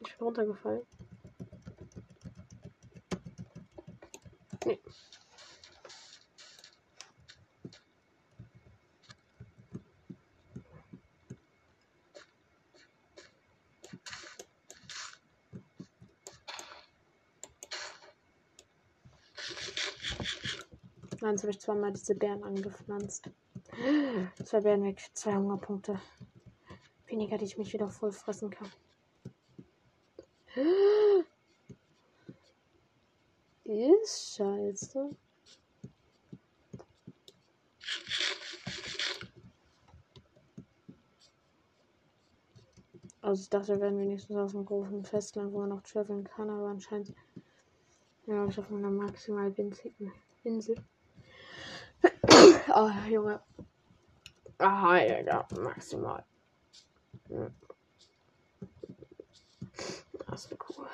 bin 0.00 0.12
runtergefallen. 0.20 0.82
Nee. 4.66 4.80
Nein, 21.20 21.30
jetzt 21.30 21.42
habe 21.42 21.50
ich 21.52 21.60
zweimal 21.60 21.92
diese 21.92 22.16
Bären 22.16 22.42
angepflanzt. 22.42 23.30
Zwei 24.44 24.60
Bären 24.60 24.82
weg, 24.84 25.00
zwei 25.12 25.36
Hungerpunkte. 25.36 26.00
Weniger, 27.06 27.38
die 27.38 27.44
ich 27.44 27.58
mich 27.58 27.72
wieder 27.72 27.88
voll 27.88 28.12
fressen 28.12 28.50
kann. 28.50 28.70
Ist 33.64 34.36
scheiße. 34.36 35.10
Also 43.20 43.42
ich 43.42 43.50
dachte, 43.50 43.68
wir 43.74 43.80
werden 43.80 43.98
wenigstens 43.98 44.36
auf 44.36 44.52
dem 44.52 44.64
großen 44.64 45.04
Festland, 45.04 45.52
wo 45.52 45.58
man 45.58 45.68
noch 45.68 45.82
traveln 45.82 46.24
kann, 46.24 46.48
aber 46.48 46.68
anscheinend 46.68 47.14
ja, 48.26 48.46
ich 48.46 48.58
auf 48.58 48.72
einer 48.72 48.90
maximal 48.90 49.56
winzigen 49.56 50.12
Insel. 50.44 50.76
oh, 52.74 52.90
Junge. 53.10 53.40
Aha, 54.58 54.98
ja, 54.98 55.46
maximal. 55.56 56.24
Ja. 57.28 57.50
Das 60.26 60.46
ist 60.46 60.58
cool. 60.70 60.88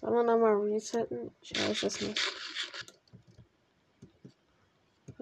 Sollen 0.00 0.14
wir 0.14 0.22
nochmal 0.24 0.56
resetten? 0.56 1.34
Ich 1.40 1.54
weiß 1.56 1.84
es 1.84 2.00
nicht. 2.00 2.41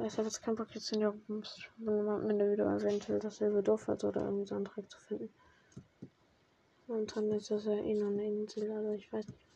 Ich 0.00 0.06
weiß 0.06 0.18
aber, 0.20 0.28
es 0.28 0.40
kein 0.40 0.56
Bock 0.56 0.74
jetzt 0.74 0.92
in 0.92 1.00
der 1.00 1.14
Ende 1.28 2.52
wieder 2.52 2.74
eventuell 2.74 3.18
dasselbe 3.18 3.62
Dorf 3.62 3.86
hat 3.86 4.02
oder 4.02 4.24
irgendwie 4.24 4.46
so 4.46 4.54
einen 4.54 4.64
Dreck 4.64 4.90
zu 4.90 4.98
finden. 4.98 5.28
Und 6.88 7.14
dann 7.14 7.30
ist 7.32 7.50
das 7.50 7.66
ja 7.66 7.74
eh 7.74 7.94
noch 7.94 8.08
eine 8.08 8.24
Insel, 8.24 8.72
also 8.72 8.90
ich 8.92 9.12
weiß 9.12 9.26
nicht 9.28 9.50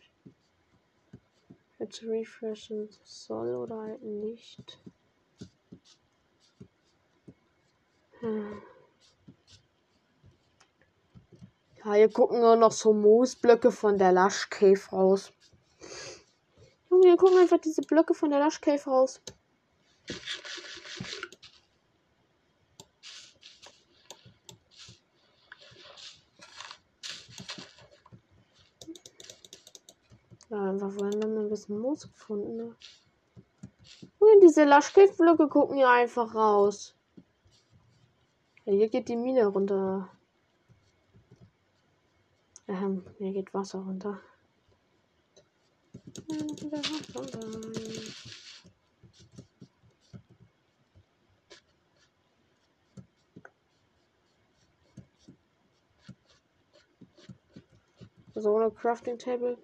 jetzt 1.78 2.02
refreshen 2.02 2.88
soll 3.04 3.54
oder 3.54 3.80
halt 3.80 4.02
nicht. 4.02 4.78
Hm. 8.20 8.62
Ja, 11.84 11.92
hier 11.94 12.10
gucken 12.10 12.40
nur 12.40 12.56
noch 12.56 12.72
so 12.72 12.92
Moosblöcke 12.92 13.70
von 13.70 13.98
der 13.98 14.12
Lush 14.12 14.48
Cave 14.48 14.80
raus. 14.92 15.32
Junge, 16.90 17.08
hier 17.08 17.16
gucken 17.16 17.38
einfach 17.38 17.58
diese 17.58 17.82
Blöcke 17.82 18.14
von 18.14 18.30
der 18.30 18.40
Lush 18.40 18.60
Cave 18.60 18.84
raus. 18.84 19.20
Ja, 30.54 30.70
einfach 30.70 30.92
vorhin 30.92 31.20
haben 31.20 31.34
wir 31.34 31.40
ein 31.40 31.48
bisschen 31.48 31.80
Moos 31.80 32.02
gefunden. 32.02 32.56
Ne? 32.56 32.76
Und 34.18 34.40
diese 34.40 34.64
Laschgiftblöcke 34.64 35.48
gucken 35.48 35.76
hier 35.76 35.88
einfach 35.88 36.34
raus. 36.34 36.94
Ja, 38.64 38.72
hier 38.72 38.88
geht 38.88 39.08
die 39.08 39.16
Mine 39.16 39.46
runter. 39.46 40.08
Ähm, 42.68 43.04
hier 43.18 43.32
geht 43.32 43.52
Wasser 43.52 43.80
runter. 43.80 44.20
So 58.34 58.56
eine 58.56 58.70
Crafting 58.70 59.18
Table. 59.18 59.56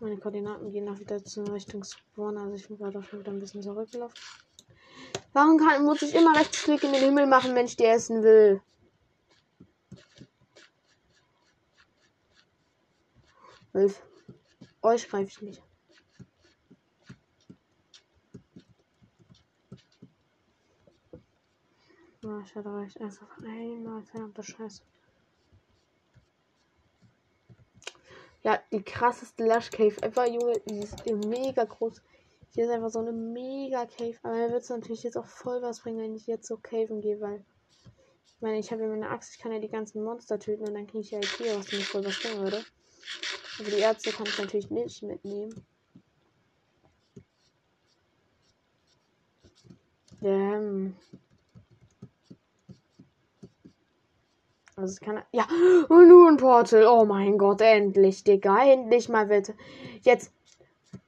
Meine 0.00 0.16
Koordinaten 0.16 0.70
gehen 0.70 0.88
auch 0.88 0.98
wieder 0.98 1.22
zur 1.24 1.52
Richtung 1.52 1.82
Spawn, 1.82 2.38
also 2.38 2.54
ich 2.54 2.68
bin 2.68 2.78
gerade 2.78 3.02
schon 3.02 3.20
wieder 3.20 3.32
ein 3.32 3.40
bisschen 3.40 3.62
zurückgelaufen. 3.62 4.16
Warum 5.32 5.58
kann, 5.58 5.84
muss 5.84 6.02
ich 6.02 6.14
immer 6.14 6.36
Rechtsklick 6.36 6.84
in 6.84 6.92
den 6.92 7.02
Himmel 7.02 7.26
machen, 7.26 7.54
wenn 7.54 7.66
ich 7.66 7.76
die 7.76 7.84
essen 7.84 8.22
will? 8.22 8.62
Wolf. 13.72 14.02
Euch 14.82 15.08
greife 15.08 15.28
ich 15.28 15.42
nicht. 15.42 15.67
Ich 22.44 22.54
hatte 22.54 22.74
recht. 22.74 23.00
Einfach 23.00 23.38
einmal 23.38 24.02
verdammte 24.02 24.42
Scheiße. 24.42 24.82
Ja, 28.42 28.60
die 28.72 28.82
krasseste 28.82 29.46
Lush 29.46 29.70
Cave 29.70 30.02
ever, 30.02 30.26
Junge. 30.28 30.60
Die 30.66 30.78
ist 30.78 31.04
mega 31.06 31.64
groß. 31.64 32.00
Hier 32.54 32.64
ist 32.64 32.70
einfach 32.70 32.90
so 32.90 33.00
eine 33.00 33.12
mega 33.12 33.86
Cave. 33.86 34.16
Aber 34.22 34.34
mir 34.34 34.50
wird 34.50 34.62
es 34.62 34.70
natürlich 34.70 35.02
jetzt 35.02 35.16
auch 35.16 35.26
voll 35.26 35.60
was 35.62 35.80
bringen, 35.80 36.00
wenn 36.00 36.14
ich 36.14 36.26
jetzt 36.26 36.46
so 36.46 36.56
caven 36.56 37.00
gehe, 37.00 37.20
weil. 37.20 37.44
Ich 38.26 38.42
meine, 38.42 38.58
ich 38.60 38.70
habe 38.70 38.82
ja 38.82 38.88
meine 38.88 39.10
Axt, 39.10 39.34
ich 39.34 39.40
kann 39.40 39.50
ja 39.50 39.58
die 39.58 39.68
ganzen 39.68 40.00
Monster 40.04 40.38
töten 40.38 40.64
und 40.64 40.74
dann 40.74 40.86
kriege 40.86 41.00
ich 41.00 41.10
ja 41.10 41.18
hier, 41.20 41.58
was 41.58 41.72
mir 41.72 41.80
voll 41.80 42.04
was 42.04 42.20
bringen 42.20 42.40
würde. 42.40 42.64
Aber 43.58 43.68
die 43.68 43.80
Ärzte 43.80 44.12
kann 44.12 44.26
ich 44.26 44.38
natürlich 44.38 44.70
nicht 44.70 45.02
mitnehmen. 45.02 45.66
Damn. 50.20 50.96
Also 54.78 54.92
es 54.92 55.00
kann. 55.00 55.24
Ja, 55.32 55.44
und 55.88 56.06
nur 56.06 56.28
ein 56.28 56.36
Portal. 56.36 56.86
Oh 56.86 57.04
mein 57.04 57.36
Gott, 57.36 57.60
endlich, 57.60 58.22
Digga. 58.22 58.64
Endlich 58.64 59.08
mal 59.08 59.26
bitte. 59.26 59.54
Jetzt 60.02 60.32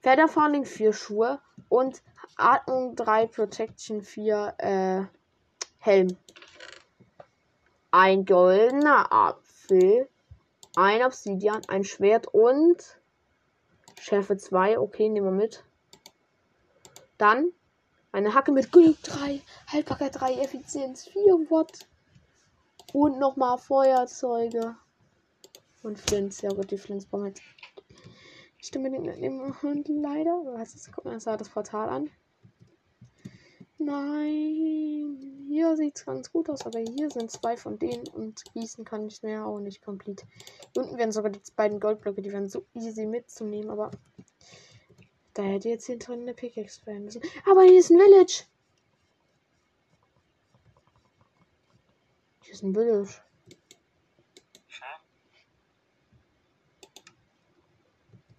Featherfalling 0.00 0.64
4 0.64 0.92
Schuhe 0.92 1.40
und 1.68 2.02
Atmung 2.36 2.96
3 2.96 3.28
Protection 3.28 4.02
4 4.02 4.54
äh, 4.58 5.02
Helm. 5.78 6.16
Ein 7.92 8.24
goldener 8.24 9.12
Apfel. 9.12 10.08
Ein 10.74 11.04
Obsidian, 11.04 11.62
ein 11.68 11.84
Schwert 11.84 12.26
und 12.26 12.98
Schärfe 14.00 14.36
2. 14.36 14.80
Okay, 14.80 15.08
nehmen 15.08 15.26
wir 15.26 15.44
mit. 15.44 15.64
Dann 17.18 17.52
eine 18.10 18.34
Hacke 18.34 18.50
mit 18.50 18.72
Glück 18.72 19.00
3, 19.04 19.40
Haltbarkeit 19.68 20.20
3, 20.20 20.34
Effizienz 20.40 21.06
4 21.06 21.22
Watt. 21.50 21.86
Und 22.92 23.18
nochmal 23.18 23.58
Feuerzeuge. 23.58 24.76
Und 25.82 25.98
Flints. 25.98 26.42
Ja 26.42 26.50
gut, 26.50 26.70
die 26.70 26.78
Flints 26.78 27.06
brauchen 27.06 27.26
jetzt 27.26 27.42
nicht 28.58 28.76
unbedingt 28.76 29.06
mitnehmen. 29.06 29.54
Und 29.62 29.88
leider. 29.88 30.42
Was 30.54 30.74
ist, 30.74 30.92
guck 30.92 31.04
mal, 31.04 31.14
das, 31.14 31.24
das 31.24 31.48
Portal 31.48 31.88
an. 31.88 32.10
Nein. 33.78 35.46
Hier 35.48 35.76
sieht 35.76 35.96
es 35.96 36.04
ganz 36.04 36.30
gut 36.30 36.48
aus, 36.48 36.66
aber 36.66 36.78
hier 36.78 37.10
sind 37.10 37.30
zwei 37.30 37.56
von 37.56 37.78
denen 37.78 38.06
und 38.08 38.44
gießen 38.52 38.84
kann 38.84 39.06
ich 39.08 39.22
mehr 39.22 39.46
auch 39.46 39.58
nicht 39.58 39.82
komplett. 39.82 40.24
Unten 40.76 40.96
werden 40.98 41.12
sogar 41.12 41.32
die 41.32 41.40
beiden 41.56 41.80
Goldblöcke, 41.80 42.22
die 42.22 42.30
werden 42.30 42.48
so 42.48 42.66
easy 42.74 43.06
mitzunehmen, 43.06 43.70
aber 43.70 43.90
da 45.34 45.42
hätte 45.42 45.68
jetzt 45.68 45.86
hier 45.86 45.98
drin 45.98 46.20
eine 46.20 46.34
Pickaxe 46.34 46.84
werden 46.86 47.04
müssen. 47.04 47.22
Aber 47.50 47.62
hier 47.62 47.80
ist 47.80 47.90
ein 47.90 47.98
Village. 47.98 48.44
Ist 52.50 52.62
ein 52.62 52.74
Village. 52.74 53.22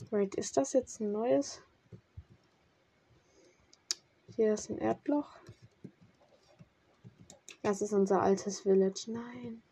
Wait, 0.10 0.36
ist 0.36 0.58
das 0.58 0.74
jetzt 0.74 1.00
ein 1.00 1.14
neues? 1.14 1.62
Hier 4.36 4.54
ist 4.54 4.70
ein 4.70 4.78
Erdloch. 4.78 5.38
Das 7.62 7.82
ist 7.82 7.94
unser 7.94 8.22
altes 8.22 8.62
Village. 8.62 9.06
Nein. 9.08 9.64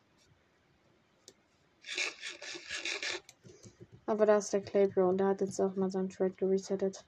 Aber 4.06 4.26
da 4.26 4.38
ist 4.38 4.54
der 4.54 4.62
Claybro 4.62 5.10
und 5.10 5.18
der 5.18 5.28
hat 5.28 5.42
jetzt 5.42 5.60
auch 5.60 5.76
mal 5.76 5.92
seinen 5.92 6.10
Trade 6.10 6.34
geresettet. 6.36 7.06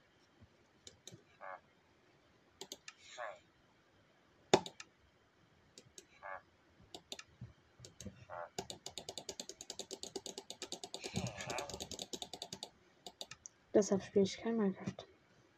Deshalb 13.82 14.04
spiele 14.04 14.24
ich 14.24 14.38
kein 14.38 14.56
Minecraft 14.56 15.08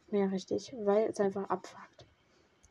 mehr 0.07 0.31
richtig, 0.31 0.73
weil 0.79 1.09
es 1.09 1.19
einfach 1.19 1.47
abfuckt. 1.47 1.94